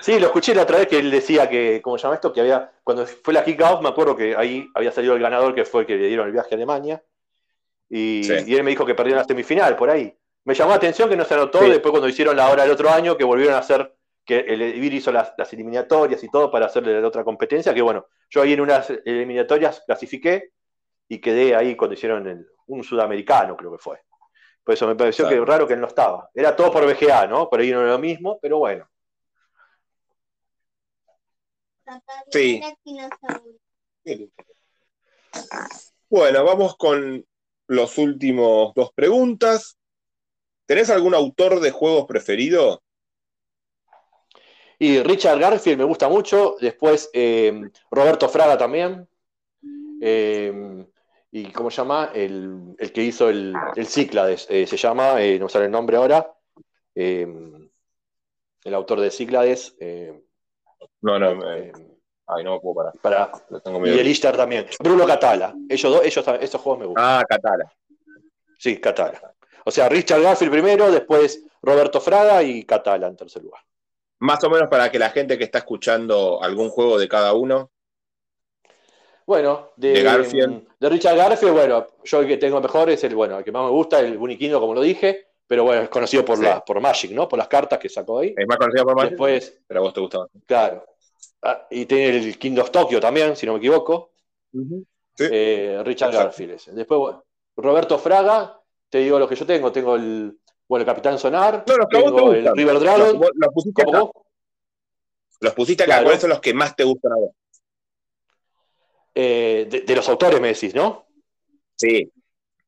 Sí, 0.00 0.18
lo 0.18 0.26
escuché 0.26 0.54
la 0.54 0.62
otra 0.62 0.78
vez 0.78 0.88
que 0.88 0.98
él 0.98 1.10
decía 1.10 1.48
que, 1.48 1.80
¿cómo 1.82 1.98
se 1.98 2.04
llama 2.04 2.14
esto? 2.14 2.32
Que 2.32 2.40
había, 2.40 2.70
cuando 2.84 3.06
fue 3.06 3.34
la 3.34 3.44
kick-off, 3.44 3.82
me 3.82 3.88
acuerdo 3.88 4.16
que 4.16 4.36
ahí 4.36 4.68
había 4.74 4.92
salido 4.92 5.14
el 5.14 5.22
ganador, 5.22 5.54
que 5.54 5.64
fue 5.64 5.82
el 5.82 5.86
que 5.86 5.96
le 5.96 6.08
dieron 6.08 6.26
el 6.26 6.32
viaje 6.32 6.50
a 6.52 6.56
Alemania. 6.56 7.02
Y, 7.88 8.30
él 8.30 8.62
me 8.62 8.70
dijo 8.70 8.86
que 8.86 8.94
perdió 8.94 9.16
la 9.16 9.24
semifinal, 9.24 9.76
por 9.76 9.90
ahí. 9.90 10.16
Me 10.44 10.54
llamó 10.54 10.70
la 10.70 10.76
atención 10.76 11.08
que 11.08 11.16
no 11.16 11.24
se 11.24 11.34
anotó 11.34 11.60
después 11.60 11.90
cuando 11.90 12.08
hicieron 12.08 12.36
la 12.36 12.48
hora 12.48 12.62
del 12.62 12.72
otro 12.72 12.90
año, 12.90 13.16
que 13.16 13.24
volvieron 13.24 13.54
a 13.54 13.58
hacer 13.58 13.96
que 14.24 14.40
el 14.40 14.60
Ibir 14.62 14.94
hizo 14.94 15.12
las, 15.12 15.32
eliminatorias 15.52 16.22
y 16.22 16.30
todo 16.30 16.50
para 16.50 16.66
hacerle 16.66 17.00
la 17.00 17.06
otra 17.06 17.24
competencia, 17.24 17.72
que 17.72 17.82
bueno, 17.82 18.06
yo 18.28 18.42
ahí 18.42 18.52
en 18.52 18.60
unas 18.60 18.90
eliminatorias 19.04 19.82
clasifiqué 19.86 20.52
y 21.08 21.20
quedé 21.20 21.54
ahí 21.54 21.76
cuando 21.76 21.94
hicieron 21.94 22.46
un 22.66 22.82
sudamericano, 22.82 23.56
creo 23.56 23.72
que 23.72 23.78
fue. 23.78 24.00
Por 24.64 24.74
eso 24.74 24.86
me 24.88 24.96
pareció 24.96 25.28
que 25.28 25.38
raro 25.44 25.66
que 25.66 25.74
él 25.74 25.80
no 25.80 25.86
estaba. 25.86 26.28
Era 26.34 26.56
todo 26.56 26.72
por 26.72 26.84
VGA, 26.84 27.26
¿no? 27.28 27.48
Por 27.48 27.60
ahí 27.60 27.70
no 27.70 27.82
era 27.82 27.92
lo 27.92 27.98
mismo, 27.98 28.38
pero 28.40 28.58
bueno. 28.58 28.88
Sí. 32.30 32.60
Bueno, 36.08 36.44
vamos 36.44 36.76
con 36.76 37.24
los 37.68 37.98
últimos 37.98 38.74
dos 38.74 38.92
preguntas. 38.92 39.78
¿Tenés 40.66 40.90
algún 40.90 41.14
autor 41.14 41.60
de 41.60 41.70
juegos 41.70 42.06
preferido? 42.06 42.82
Y 44.78 45.00
Richard 45.02 45.38
Garfield 45.38 45.78
me 45.78 45.84
gusta 45.84 46.08
mucho, 46.08 46.56
después 46.60 47.08
eh, 47.12 47.70
Roberto 47.90 48.28
Fraga 48.28 48.58
también, 48.58 49.08
eh, 50.02 50.86
y 51.36 51.52
¿cómo 51.52 51.70
se 51.70 51.76
llama? 51.82 52.12
El, 52.14 52.74
que 52.94 53.02
hizo 53.02 53.28
el, 53.28 53.54
el 53.74 53.86
Cíclades, 53.86 54.46
eh, 54.48 54.66
se 54.66 54.78
llama, 54.78 55.16
no 55.38 55.50
sale 55.50 55.66
el 55.66 55.70
nombre 55.70 55.98
ahora, 55.98 56.34
el 56.94 57.70
autor 58.64 59.00
de 59.00 59.10
Cíclades. 59.10 59.76
no, 61.02 61.18
no, 61.18 61.46
ay, 62.26 62.42
no 62.42 62.54
me 62.54 62.60
puedo 62.60 62.90
parar. 63.02 63.30
y 63.84 63.98
el 63.98 64.06
Ishtar 64.06 64.34
también. 64.34 64.66
Bruno 64.82 65.04
Catala, 65.04 65.54
ellos 65.68 65.92
dos, 65.92 66.06
ellos, 66.06 66.26
esos 66.40 66.58
juegos 66.58 66.80
me 66.80 66.86
gustan. 66.86 67.04
Ah, 67.04 67.22
Catala. 67.28 67.70
Sí, 68.58 68.80
Catala. 68.80 69.34
O 69.66 69.70
sea, 69.70 69.90
Richard 69.90 70.22
Garfield 70.22 70.52
primero, 70.52 70.90
después 70.90 71.44
Roberto 71.60 72.00
Fraga 72.00 72.42
y 72.42 72.64
Catala 72.64 73.08
en 73.08 73.16
tercer 73.16 73.42
lugar. 73.42 73.60
Más 74.20 74.42
o 74.42 74.48
menos 74.48 74.70
para 74.70 74.90
que 74.90 74.98
la 74.98 75.10
gente 75.10 75.36
que 75.36 75.44
está 75.44 75.58
escuchando 75.58 76.42
algún 76.42 76.70
juego 76.70 76.98
de 76.98 77.08
cada 77.08 77.34
uno. 77.34 77.72
Bueno, 79.26 79.72
de, 79.76 80.02
Garfield. 80.02 80.68
De 80.78 80.88
Richard 80.88 81.16
Garfield, 81.16 81.52
bueno, 81.52 81.86
yo 82.04 82.20
el 82.20 82.28
que 82.28 82.36
tengo 82.36 82.60
mejor 82.60 82.88
es 82.90 83.02
el, 83.02 83.14
bueno, 83.16 83.38
el 83.38 83.44
que 83.44 83.50
más 83.50 83.64
me 83.64 83.70
gusta, 83.70 83.98
el 83.98 84.16
Buniquino, 84.16 84.60
como 84.60 84.72
lo 84.72 84.80
dije, 84.80 85.26
pero 85.46 85.64
bueno, 85.64 85.82
es 85.82 85.88
conocido 85.88 86.24
por, 86.24 86.38
la, 86.38 86.64
por 86.64 86.80
Magic, 86.80 87.10
¿no? 87.10 87.28
Por 87.28 87.38
las 87.38 87.48
cartas 87.48 87.80
que 87.80 87.88
sacó 87.88 88.20
ahí. 88.20 88.34
Es 88.36 88.46
más 88.46 88.56
conocido 88.56 88.84
por 88.84 88.94
Magic. 88.94 89.10
Después, 89.10 89.60
pero 89.66 89.80
a 89.80 89.82
vos 89.82 89.92
te 89.94 90.00
gustaba. 90.00 90.28
Claro. 90.46 90.84
Ah, 91.42 91.66
y 91.70 91.86
tiene 91.86 92.16
el 92.16 92.38
King 92.38 92.56
of 92.58 92.70
Tokyo 92.70 93.00
también, 93.00 93.34
si 93.34 93.46
no 93.46 93.52
me 93.52 93.58
equivoco. 93.58 94.12
Eh, 95.18 95.82
Richard 95.84 96.12
Garfield. 96.12 96.60
Después, 96.72 96.98
bueno, 96.98 97.24
Roberto 97.56 97.98
Fraga, 97.98 98.60
te 98.88 98.98
digo 98.98 99.18
lo 99.18 99.28
que 99.28 99.34
yo 99.34 99.44
tengo. 99.44 99.72
Tengo 99.72 99.96
el, 99.96 100.38
bueno, 100.68 100.82
el 100.82 100.86
Capitán 100.86 101.18
Sonar, 101.18 101.64
no, 101.66 101.76
los 101.76 101.88
tengo 101.88 102.32
el 102.32 102.54
River 102.54 102.78
Dragon. 102.78 103.20
Los, 103.34 103.52
pusiste 103.52 103.82
acá. 103.82 104.04
Los 105.40 105.54
pusiste 105.54 105.82
acá. 105.82 106.02
¿Cuáles 106.02 106.20
son 106.20 106.30
los 106.30 106.40
que 106.40 106.54
más 106.54 106.76
te 106.76 106.84
gustan 106.84 107.12
a 107.12 107.16
vos? 107.16 107.30
Eh, 109.18 109.66
de, 109.86 109.96
los 109.96 110.06
autores 110.10 110.38
me 110.42 110.48
decís, 110.48 110.74
¿no? 110.74 111.06
Sí. 111.74 112.12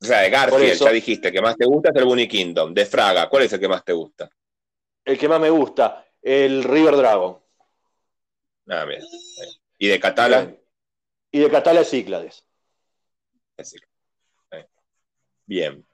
O 0.01 0.05
sea, 0.05 0.21
de 0.21 0.31
Garfield, 0.31 0.81
ya 0.81 0.91
dijiste, 0.91 1.31
que 1.31 1.43
más 1.43 1.59
te 1.59 1.67
gusta 1.67 1.91
es 1.91 1.97
el 1.97 2.07
Bunny 2.07 2.27
Kingdom. 2.27 2.73
De 2.73 2.87
Fraga, 2.87 3.29
¿cuál 3.29 3.43
es 3.43 3.53
el 3.53 3.61
que 3.61 3.69
más 3.69 3.85
te 3.85 3.93
gusta? 3.93 4.31
El 5.05 5.19
que 5.19 5.29
más 5.29 5.41
me 5.41 5.51
gusta, 5.51 6.07
el 6.23 6.65
River 6.65 6.97
Dragon. 6.97 7.39
Ah, 8.69 8.87
bien. 8.87 9.03
¿Y 9.77 9.89
de 9.89 10.01
Catala? 10.01 10.57
Y 11.31 11.39
de 11.39 11.51
Catala 11.51 11.83
es 11.83 11.91
Cíclades. 11.91 12.43
Bien. 15.45 15.87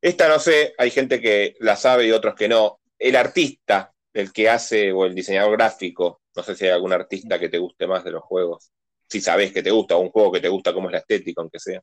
Esta 0.00 0.28
no 0.28 0.40
sé, 0.40 0.74
hay 0.76 0.90
gente 0.90 1.20
que 1.20 1.54
la 1.60 1.76
sabe 1.76 2.08
y 2.08 2.10
otros 2.10 2.34
que 2.34 2.48
no. 2.48 2.80
El 2.98 3.14
artista, 3.14 3.94
el 4.12 4.32
que 4.32 4.48
hace, 4.48 4.90
o 4.90 5.04
el 5.04 5.14
diseñador 5.14 5.52
gráfico, 5.52 6.20
no 6.34 6.42
sé 6.42 6.56
si 6.56 6.64
hay 6.64 6.72
algún 6.72 6.92
artista 6.92 7.38
que 7.38 7.48
te 7.48 7.58
guste 7.58 7.86
más 7.86 8.02
de 8.02 8.10
los 8.10 8.24
juegos. 8.24 8.72
Si 9.12 9.20
sabes 9.20 9.52
que 9.52 9.62
te 9.62 9.70
gusta, 9.70 9.94
o 9.94 10.00
un 10.00 10.10
juego 10.10 10.32
que 10.32 10.40
te 10.40 10.48
gusta, 10.48 10.72
cómo 10.72 10.88
es 10.88 10.92
la 10.92 10.98
estética, 11.00 11.42
aunque 11.42 11.58
sea. 11.58 11.82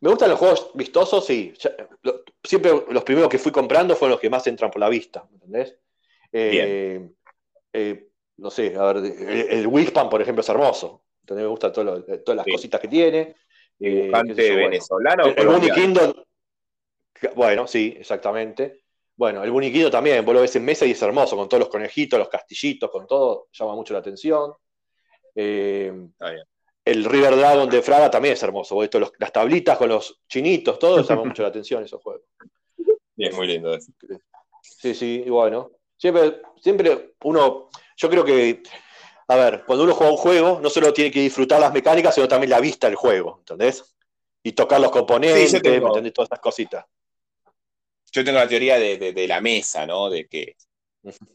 Me 0.00 0.10
gustan 0.10 0.28
los 0.28 0.38
juegos 0.38 0.70
vistosos, 0.74 1.24
sí. 1.24 1.54
Siempre 2.42 2.72
los 2.90 3.04
primeros 3.04 3.30
que 3.30 3.38
fui 3.38 3.50
comprando 3.50 3.96
fueron 3.96 4.10
los 4.10 4.20
que 4.20 4.28
más 4.28 4.46
entran 4.46 4.70
por 4.70 4.80
la 4.80 4.90
vista, 4.90 5.26
¿me 5.30 5.36
entendés? 5.36 5.78
Eh, 6.30 7.08
eh, 7.72 8.08
no 8.36 8.50
sé, 8.50 8.76
a 8.76 8.92
ver, 8.92 8.96
el, 8.98 9.66
el 9.66 9.92
por 10.10 10.20
ejemplo, 10.20 10.42
es 10.42 10.48
hermoso. 10.50 11.04
Me 11.30 11.46
gustan 11.46 11.72
todas 11.72 12.04
las 12.36 12.46
cositas 12.46 12.82
que 12.82 12.88
tiene. 12.88 13.34
Dibujante 13.78 14.46
eh, 14.46 14.56
venezolano. 14.56 15.24
El, 15.24 15.38
el 15.38 16.14
bueno, 17.34 17.66
sí, 17.66 17.96
exactamente. 17.98 18.84
Bueno, 19.16 19.42
el 19.42 19.50
Buniquindo 19.50 19.90
también, 19.90 20.22
vos 20.24 20.34
lo 20.34 20.40
ves 20.42 20.56
en 20.56 20.64
mesa 20.64 20.84
y 20.84 20.90
es 20.90 21.00
hermoso, 21.00 21.34
con 21.34 21.48
todos 21.48 21.60
los 21.60 21.68
conejitos, 21.70 22.18
los 22.18 22.28
castillitos, 22.28 22.90
con 22.90 23.06
todo, 23.06 23.48
llama 23.52 23.74
mucho 23.74 23.94
la 23.94 24.00
atención. 24.00 24.52
Eh, 25.34 25.92
el 26.84 27.04
River 27.04 27.36
Dragon 27.36 27.68
de 27.68 27.82
Fraga 27.82 28.10
también 28.10 28.34
es 28.34 28.42
hermoso, 28.42 28.80
las 29.18 29.32
tablitas 29.32 29.78
con 29.78 29.88
los 29.88 30.20
chinitos, 30.28 30.78
todo 30.78 31.02
llama 31.02 31.24
mucho 31.24 31.42
la 31.42 31.48
atención 31.48 31.82
esos 31.82 32.02
juegos. 32.02 32.22
Bien, 33.16 33.34
muy 33.34 33.46
lindo 33.46 33.74
eso. 33.74 33.92
Sí, 34.60 34.94
sí, 34.94 35.22
y 35.24 35.30
bueno, 35.30 35.72
siempre, 35.96 36.42
siempre 36.60 37.14
uno, 37.22 37.70
yo 37.96 38.10
creo 38.10 38.24
que 38.24 38.62
a 39.26 39.36
ver, 39.36 39.64
cuando 39.64 39.84
uno 39.84 39.94
juega 39.94 40.12
un 40.12 40.18
juego, 40.18 40.60
no 40.60 40.68
solo 40.68 40.92
tiene 40.92 41.10
que 41.10 41.20
disfrutar 41.20 41.60
las 41.60 41.72
mecánicas, 41.72 42.14
sino 42.14 42.28
también 42.28 42.50
la 42.50 42.60
vista 42.60 42.88
del 42.88 42.96
juego, 42.96 43.36
¿entendés? 43.38 43.96
Y 44.42 44.52
tocar 44.52 44.80
los 44.80 44.90
componentes, 44.90 45.54
¿entendés? 45.54 46.12
Todas 46.12 46.28
esas 46.28 46.40
cositas. 46.40 46.84
Yo 48.12 48.24
tengo 48.24 48.38
la 48.38 48.46
teoría 48.46 48.78
de, 48.78 49.26
la 49.26 49.40
mesa, 49.40 49.86
¿no? 49.86 50.10
De 50.10 50.28
que 50.28 50.56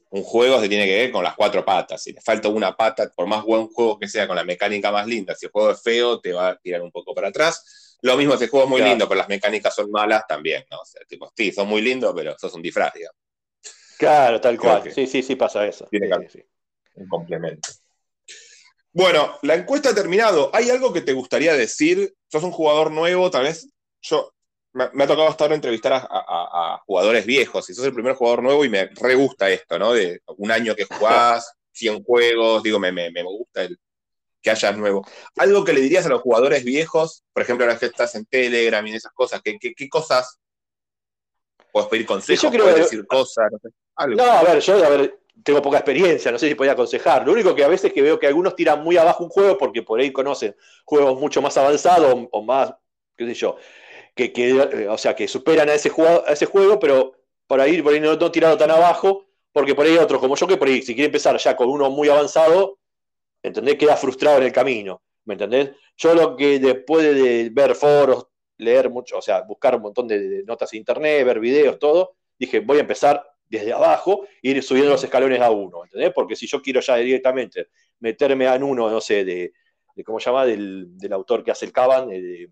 un 0.09 0.23
juego 0.23 0.59
se 0.59 0.69
tiene 0.69 0.85
que 0.85 0.95
ver 0.95 1.11
con 1.11 1.23
las 1.23 1.35
cuatro 1.35 1.63
patas. 1.63 2.01
Si 2.01 2.11
le 2.11 2.21
falta 2.21 2.49
una 2.49 2.75
pata, 2.75 3.11
por 3.15 3.27
más 3.27 3.43
buen 3.43 3.67
juego 3.67 3.99
que 3.99 4.07
sea, 4.07 4.27
con 4.27 4.35
la 4.35 4.43
mecánica 4.43 4.91
más 4.91 5.05
linda, 5.05 5.35
si 5.35 5.45
el 5.45 5.51
juego 5.51 5.71
es 5.71 5.81
feo, 5.81 6.19
te 6.19 6.33
va 6.33 6.49
a 6.49 6.55
tirar 6.57 6.81
un 6.81 6.91
poco 6.91 7.13
para 7.13 7.29
atrás. 7.29 7.97
Lo 8.01 8.17
mismo 8.17 8.37
si 8.37 8.45
el 8.45 8.49
juego 8.49 8.65
es 8.65 8.69
muy 8.69 8.81
lindo, 8.81 9.07
pero 9.07 9.19
las 9.19 9.29
mecánicas 9.29 9.75
son 9.75 9.91
malas 9.91 10.25
también, 10.27 10.65
¿no? 10.71 10.79
O 10.79 10.85
sea, 10.85 11.01
tipo, 11.05 11.31
sí, 11.35 11.51
son 11.51 11.67
muy 11.67 11.81
lindos, 11.81 12.13
pero 12.15 12.37
sos 12.37 12.53
un 12.53 12.61
disfraz, 12.61 12.93
digamos. 12.93 13.17
Claro, 13.97 14.39
tal 14.39 14.57
cual. 14.57 14.91
Sí, 14.91 15.05
sí, 15.05 15.21
sí 15.21 15.35
pasa 15.35 15.67
eso. 15.67 15.85
Tiene 15.91 16.09
sí, 16.29 16.41
un 16.95 17.07
complemento. 17.07 17.69
Bueno, 18.93 19.37
la 19.43 19.55
encuesta 19.55 19.89
ha 19.89 19.95
terminado. 19.95 20.49
¿Hay 20.53 20.69
algo 20.69 20.93
que 20.93 21.01
te 21.01 21.13
gustaría 21.13 21.53
decir? 21.53 22.15
Sos 22.27 22.43
un 22.43 22.51
jugador 22.51 22.91
nuevo, 22.91 23.29
tal 23.29 23.43
vez. 23.43 23.69
Yo 24.01 24.33
me, 24.73 24.83
ha 24.85 25.07
tocado 25.07 25.27
hasta 25.27 25.43
ahora 25.45 25.55
entrevistar 25.55 25.93
a, 25.93 26.81
jugadores 26.85 27.25
viejos 27.25 27.69
y 27.69 27.73
sos 27.73 27.85
el 27.85 27.93
primer 27.93 28.13
jugador 28.13 28.43
nuevo 28.43 28.63
y 28.63 28.69
me 28.69 28.85
re 28.85 29.15
gusta 29.15 29.49
esto, 29.49 29.79
¿no? 29.79 29.93
De 29.93 30.21
un 30.37 30.51
año 30.51 30.75
que 30.75 30.85
jugás, 30.85 31.53
100 31.71 32.03
juegos, 32.03 32.63
digo, 32.63 32.79
me, 32.79 32.91
me, 32.91 33.09
me 33.11 33.23
gusta 33.23 33.63
el 33.63 33.79
que 34.41 34.51
hayas 34.51 34.77
nuevo. 34.77 35.05
Algo 35.37 35.63
que 35.63 35.73
le 35.73 35.81
dirías 35.81 36.05
a 36.05 36.09
los 36.09 36.21
jugadores 36.21 36.63
viejos, 36.63 37.23
por 37.33 37.43
ejemplo, 37.43 37.65
ahora 37.65 37.77
que 37.77 37.87
estás 37.87 38.15
en 38.15 38.25
Telegram 38.25 38.85
y 38.87 38.95
esas 38.95 39.11
cosas, 39.13 39.41
¿qué, 39.41 39.57
qué, 39.59 39.89
cosas? 39.89 40.39
Puedes 41.71 41.89
pedir 41.89 42.05
consejos, 42.05 42.49
puedes 42.49 42.75
decir 42.75 43.05
cosas, 43.05 43.51
no 43.51 43.59
sé. 43.59 43.69
No, 44.15 44.23
a 44.23 44.43
ver, 44.43 44.59
yo, 44.61 44.83
a 44.83 44.89
ver, 44.89 45.19
tengo 45.43 45.61
poca 45.61 45.77
experiencia, 45.77 46.31
no 46.31 46.39
sé 46.39 46.47
si 46.47 46.55
podía 46.55 46.71
aconsejar. 46.71 47.25
Lo 47.25 47.33
único 47.33 47.53
que 47.53 47.63
a 47.63 47.67
veces 47.67 47.91
que 47.91 48.01
veo 48.01 48.17
que 48.17 48.27
algunos 48.27 48.55
tiran 48.55 48.81
muy 48.81 48.97
abajo 48.97 49.25
un 49.25 49.29
juego 49.29 49.57
porque 49.57 49.83
por 49.83 49.99
ahí 49.99 50.11
conocen 50.11 50.55
juegos 50.85 51.19
mucho 51.19 51.41
más 51.41 51.57
avanzados 51.57 52.27
o 52.31 52.41
más, 52.41 52.73
qué 53.17 53.25
sé 53.25 53.33
yo, 53.33 53.57
que, 54.27 54.87
o 54.87 54.97
sea, 54.97 55.15
que 55.15 55.27
superan 55.27 55.69
a 55.69 55.73
ese, 55.73 55.89
juego, 55.89 56.23
a 56.27 56.33
ese 56.33 56.45
juego, 56.45 56.79
pero 56.79 57.13
por 57.47 57.61
ahí, 57.61 57.81
por 57.81 57.93
ahí 57.93 57.99
no, 57.99 58.17
tirado 58.31 58.57
tan 58.57 58.71
abajo. 58.71 59.25
porque 59.51 59.73
por 59.75 59.85
ahí 59.85 59.93
hay 59.93 59.97
otros 59.97 60.19
como 60.21 60.35
yo 60.35 60.47
que 60.47 60.57
por 60.57 60.67
ahí, 60.67 60.81
si 60.81 60.93
quiere 60.93 61.07
empezar 61.07 61.37
ya 61.37 61.55
con 61.55 61.69
uno 61.69 61.89
muy 61.89 62.09
avanzado, 62.09 62.79
¿entendés? 63.41 63.75
Queda 63.75 63.97
frustrado 63.97 64.37
en 64.37 64.43
el 64.43 64.51
camino, 64.51 65.01
¿me 65.25 65.33
entendés? 65.35 65.71
Yo 65.97 66.13
lo 66.13 66.35
que 66.35 66.59
después 66.59 67.03
de 67.03 67.49
ver 67.51 67.75
foros, 67.75 68.27
leer 68.57 68.89
mucho, 68.89 69.17
o 69.17 69.21
sea, 69.21 69.41
buscar 69.41 69.75
un 69.75 69.81
montón 69.81 70.07
de, 70.07 70.43
notas 70.45 70.71
en 70.73 70.79
internet, 70.79 71.25
ver 71.25 71.39
videos, 71.39 71.79
todo, 71.79 72.15
dije, 72.37 72.59
voy 72.59 72.77
a 72.77 72.81
empezar 72.81 73.25
desde 73.47 73.73
abajo 73.73 74.25
e 74.43 74.49
ir 74.49 74.63
subiendo 74.63 74.91
los 74.91 75.03
escalones 75.03 75.41
a 75.41 75.49
uno, 75.49 75.85
¿entendés? 75.85 76.11
Porque 76.13 76.35
si 76.35 76.45
yo 76.45 76.61
quiero 76.61 76.81
ya 76.81 76.97
directamente 76.97 77.69
meterme 77.99 78.45
en 78.45 78.63
uno, 78.63 78.89
no 78.89 79.01
sé, 79.01 79.25
de, 79.25 79.53
¿cómo 80.05 80.19
se 80.19 80.29
llama? 80.29 80.45
Del, 80.45 80.89
autor 81.11 81.43
que 81.43 81.51
hace 81.51 81.65
el 81.65 81.71
Caban, 81.71 82.09
de, 82.09 82.49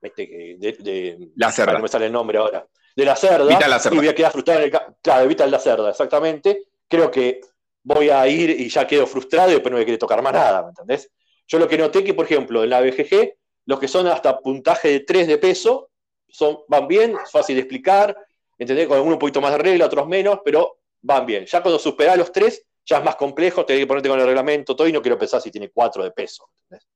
este, 0.00 0.56
de, 0.58 1.30
la 1.36 1.52
cerda. 1.52 1.72
No 1.74 1.80
me 1.80 1.88
sale 1.88 2.06
el 2.06 2.12
nombre 2.12 2.38
ahora. 2.38 2.66
De 2.94 3.04
la 3.04 3.16
cerda. 3.16 3.44
la 3.68 3.78
cerda. 3.78 3.94
Y 3.94 3.98
voy 3.98 4.08
a 4.08 4.14
quedar 4.14 4.32
frustrado 4.32 4.60
en 4.60 4.66
el. 4.66 4.80
Claro, 5.02 5.28
Vital 5.28 5.50
la 5.50 5.58
cerda, 5.58 5.90
exactamente. 5.90 6.64
Creo 6.88 7.10
que 7.10 7.40
voy 7.82 8.10
a 8.10 8.26
ir 8.26 8.50
y 8.50 8.68
ya 8.68 8.86
quedo 8.86 9.06
frustrado 9.06 9.50
y 9.50 9.54
después 9.54 9.70
no 9.70 9.78
me 9.78 9.84
quiere 9.84 9.98
tocar 9.98 10.20
más 10.20 10.32
nada, 10.32 10.62
¿me 10.62 10.68
entendés? 10.70 11.10
Yo 11.46 11.58
lo 11.58 11.68
que 11.68 11.78
noté 11.78 12.02
que, 12.02 12.14
por 12.14 12.24
ejemplo, 12.24 12.64
en 12.64 12.70
la 12.70 12.80
BGG, 12.80 13.34
los 13.66 13.78
que 13.78 13.86
son 13.86 14.08
hasta 14.08 14.38
puntaje 14.40 14.88
de 14.88 15.00
3 15.00 15.28
de 15.28 15.38
peso, 15.38 15.90
son, 16.28 16.58
van 16.66 16.88
bien, 16.88 17.16
es 17.22 17.30
fácil 17.30 17.54
de 17.54 17.62
explicar, 17.62 18.16
¿entendés? 18.58 18.88
Con 18.88 18.96
algunos 18.96 19.14
un 19.14 19.20
poquito 19.20 19.40
más 19.40 19.52
de 19.52 19.58
regla, 19.58 19.86
otros 19.86 20.08
menos, 20.08 20.40
pero 20.44 20.78
van 21.02 21.24
bien. 21.24 21.46
Ya 21.46 21.62
cuando 21.62 21.78
superás 21.78 22.16
los 22.18 22.32
3, 22.32 22.66
ya 22.84 22.98
es 22.98 23.04
más 23.04 23.14
complejo, 23.14 23.64
tenés 23.64 23.82
que 23.82 23.86
ponerte 23.86 24.08
con 24.08 24.18
el 24.18 24.26
reglamento, 24.26 24.74
todo, 24.74 24.88
y 24.88 24.92
no 24.92 25.00
quiero 25.00 25.16
pensar 25.16 25.40
si 25.40 25.52
tiene 25.52 25.70
4 25.70 26.02
de 26.02 26.10
peso. 26.10 26.48
¿entendés? 26.64 26.88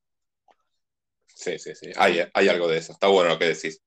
Sí, 1.41 1.59
sí, 1.59 1.75
sí. 1.75 1.91
Hay, 1.97 2.23
hay 2.35 2.49
algo 2.49 2.69
de 2.69 2.79
eso. 2.79 2.93
Está 2.93 3.09
bueno 3.09 3.31
lo 3.31 3.39
que 3.39 3.47
decís. 3.47 3.81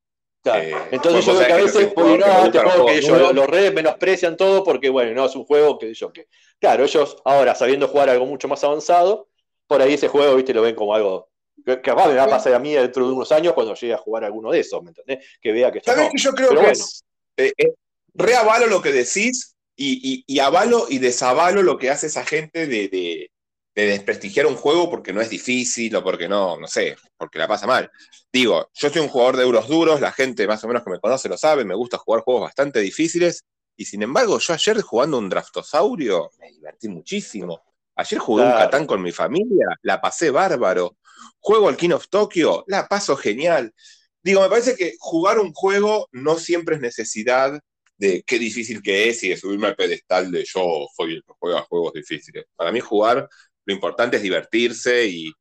Eh, 0.46 0.76
Entonces 0.92 1.26
yo 1.26 1.36
creo 1.36 1.48
que 1.48 1.54
a 1.54 1.58
veces, 1.58 1.94
pues, 1.94 2.20
no, 2.20 2.52
te 2.52 2.60
puedo 2.60 2.86
que 2.88 2.98
ellos, 2.98 3.34
los 3.34 3.48
redes 3.48 3.74
menosprecian 3.74 4.36
todo 4.36 4.64
porque, 4.64 4.90
bueno, 4.90 5.14
no 5.14 5.26
es 5.26 5.36
un 5.36 5.46
juego 5.46 5.78
que 5.78 5.94
yo 5.94 6.12
que. 6.12 6.28
Claro, 6.60 6.84
ellos 6.84 7.16
ahora, 7.24 7.56
sabiendo 7.56 7.88
jugar 7.88 8.10
algo 8.10 8.26
mucho 8.26 8.48
más 8.48 8.64
avanzado, 8.64 9.30
por 9.68 9.82
ahí 9.82 9.94
ese 9.94 10.08
juego, 10.08 10.36
viste, 10.36 10.54
lo 10.54 10.64
ven 10.64 10.76
como 10.76 10.96
algo 10.96 11.30
que 11.64 11.80
capaz 11.82 12.08
me 12.08 12.16
va 12.16 12.24
a 12.24 12.30
pasar 12.30 12.54
a 12.56 12.60
mí 12.60 12.74
dentro 12.74 13.06
de 13.06 13.14
unos 13.14 13.32
años 13.32 13.54
cuando 13.54 13.76
llegue 13.76 13.94
a 13.94 13.98
jugar 13.98 14.24
alguno 14.24 14.52
de 14.52 14.60
esos, 14.60 14.82
¿me 14.84 14.90
entendés? 14.90 15.26
Que 15.40 15.52
vea 15.52 15.72
que 15.72 15.78
está. 15.78 15.94
¿Sabes 15.94 16.10
que 16.12 16.22
yo 16.22 16.32
creo 16.34 16.50
que 16.50 16.72
es, 16.72 17.06
eh, 17.38 17.54
eh, 17.58 17.74
reavalo 18.14 18.68
lo 18.68 18.82
que 18.82 18.92
decís 18.92 19.56
y, 19.76 20.24
y, 20.28 20.40
avalo 20.40 20.88
y 20.90 20.98
desavalo 20.98 21.64
lo 21.64 21.78
que 21.78 21.90
hace 21.90 22.08
esa 22.08 22.26
gente 22.26 22.68
de, 22.68 22.90
de 22.90 23.32
desprestigiar 23.82 24.46
un 24.46 24.56
juego 24.56 24.90
porque 24.90 25.14
no 25.14 25.22
es 25.22 25.30
difícil 25.30 25.96
o 25.96 26.04
porque 26.04 26.28
no, 26.28 26.60
no 26.60 26.68
sé, 26.68 26.96
porque 27.18 27.40
la 27.40 27.48
pasa 27.48 27.66
mal. 27.66 27.90
Digo, 28.32 28.70
yo 28.74 28.90
soy 28.90 29.02
un 29.02 29.08
jugador 29.08 29.38
de 29.38 29.44
euros 29.44 29.68
duros, 29.68 30.00
la 30.00 30.12
gente 30.12 30.48
más 30.48 30.64
o 30.64 30.68
menos 30.68 30.84
que 30.84 30.92
me 30.92 31.00
conoce 31.00 31.30
lo 31.30 31.38
sabe, 31.38 31.66
me 31.66 31.76
gusta 31.76 31.98
jugar 31.98 32.24
juegos 32.24 32.44
bastante 32.44 32.80
difíciles, 32.80 33.44
y 33.76 33.86
sin 33.86 34.04
embargo, 34.04 34.38
yo 34.40 34.54
ayer 34.54 34.82
jugando 34.82 35.18
un 35.18 35.30
draftosaurio 35.30 36.30
me 36.40 36.52
divertí 36.52 36.88
muchísimo. 36.90 37.64
Ayer 37.96 38.20
jugué 38.20 38.44
un 38.44 38.52
Catán 38.52 38.86
con 38.86 39.02
mi 39.02 39.12
familia, 39.12 39.68
la 39.82 40.02
pasé 40.02 40.30
bárbaro. 40.30 40.98
Juego 41.40 41.70
al 41.70 41.78
King 41.78 41.92
of 41.92 42.08
Tokyo, 42.10 42.64
la 42.68 42.88
paso 42.88 43.16
genial. 43.16 43.74
Digo, 44.22 44.42
me 44.42 44.50
parece 44.50 44.76
que 44.76 44.96
jugar 45.00 45.40
un 45.40 45.54
juego 45.54 46.08
no 46.12 46.38
siempre 46.38 46.76
es 46.76 46.82
necesidad 46.82 47.60
de 47.98 48.24
qué 48.24 48.40
difícil 48.40 48.82
que 48.82 49.10
es 49.10 49.24
y 49.24 49.30
de 49.30 49.38
subirme 49.38 49.68
al 49.68 49.76
pedestal 49.76 50.32
de 50.32 50.44
yo 50.46 50.88
soy 50.96 51.16
el 51.16 51.24
que 51.24 51.34
juega 51.40 51.62
juegos 51.62 51.94
difíciles. 51.94 52.46
Para 52.56 52.72
mí 52.72 52.80
jugar 52.80 53.30
lo 53.66 53.74
importante 53.74 54.18
es 54.18 54.24
divertirse 54.24 55.06
y 55.06 55.32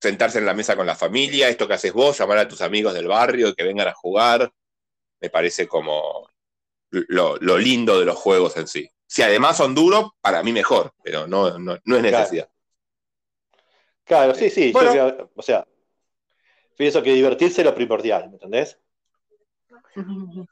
sentarse 0.00 0.38
en 0.38 0.46
la 0.46 0.54
mesa 0.54 0.76
con 0.76 0.86
la 0.86 0.94
familia, 0.94 1.48
esto 1.48 1.66
que 1.66 1.74
haces 1.74 1.92
vos, 1.92 2.18
llamar 2.18 2.38
a 2.38 2.48
tus 2.48 2.60
amigos 2.60 2.94
del 2.94 3.08
barrio 3.08 3.54
que 3.54 3.64
vengan 3.64 3.88
a 3.88 3.94
jugar, 3.94 4.50
me 5.20 5.30
parece 5.30 5.66
como 5.66 6.28
lo, 6.90 7.58
lindo 7.58 7.98
de 7.98 8.06
los 8.06 8.16
juegos 8.16 8.56
en 8.56 8.68
sí. 8.68 8.88
Si 9.06 9.22
además 9.22 9.56
son 9.56 9.74
duros, 9.74 10.10
para 10.20 10.42
mí 10.42 10.52
mejor, 10.52 10.92
pero 11.02 11.26
no, 11.26 11.58
no, 11.58 11.74
es 11.74 11.82
necesidad. 11.84 12.48
Claro, 14.04 14.34
sí, 14.34 14.50
sí. 14.50 14.72
o 14.74 15.42
sea, 15.42 15.66
pienso 16.76 17.02
que 17.02 17.14
divertirse 17.14 17.60
es 17.60 17.66
lo 17.66 17.74
primordial, 17.74 18.28
¿me 18.28 18.34
entendés? 18.34 18.78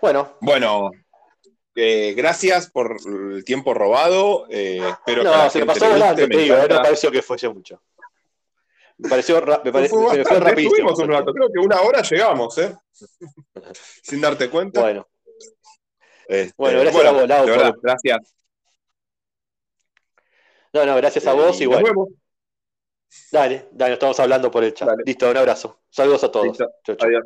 Bueno. 0.00 0.36
Bueno, 0.40 0.90
eh, 1.76 2.14
gracias 2.14 2.70
por 2.70 2.96
el 3.06 3.44
tiempo 3.44 3.74
robado. 3.74 4.46
Eh, 4.48 4.80
espero 4.88 5.22
no, 5.22 5.50
se 5.50 5.60
me 5.60 5.66
pasó 5.66 5.90
volando, 5.90 6.26
te 6.26 6.36
digo, 6.36 6.56
no 6.56 6.82
pareció 6.82 7.10
que 7.10 7.22
fuese 7.22 7.48
mucho. 7.48 7.82
Me 8.98 9.10
pareció, 9.10 9.44
me 9.62 9.70
pareció 9.70 10.00
fue, 10.00 10.24
fue 10.24 10.40
rapidísimo. 10.40 10.90
Un 10.94 11.08
rato. 11.08 11.32
Creo 11.34 11.48
que 11.52 11.58
una 11.58 11.82
hora 11.82 12.00
llegamos, 12.00 12.56
¿eh? 12.58 12.74
Sin 14.02 14.22
darte 14.22 14.48
cuenta. 14.48 14.80
Bueno. 14.80 15.06
Este, 16.26 16.54
bueno, 16.56 16.80
gracias 16.80 17.04
a 17.04 17.10
vos, 17.12 17.28
Lau, 17.28 17.46
verdad, 17.46 17.74
Gracias. 17.82 18.34
No, 20.72 20.86
no, 20.86 20.96
gracias 20.96 21.26
a 21.26 21.32
vos 21.34 21.60
y 21.60 21.66
bueno. 21.66 22.08
Dale, 23.30 23.68
dale, 23.70 23.94
estamos 23.94 24.18
hablando 24.18 24.50
por 24.50 24.64
el 24.64 24.74
chat. 24.74 24.88
Listo, 25.04 25.30
un 25.30 25.36
abrazo. 25.36 25.80
Saludos 25.90 26.24
a 26.24 26.30
todos. 26.30 26.56
Chau, 26.56 26.96
chau. 26.96 26.96
Adiós. 27.00 27.24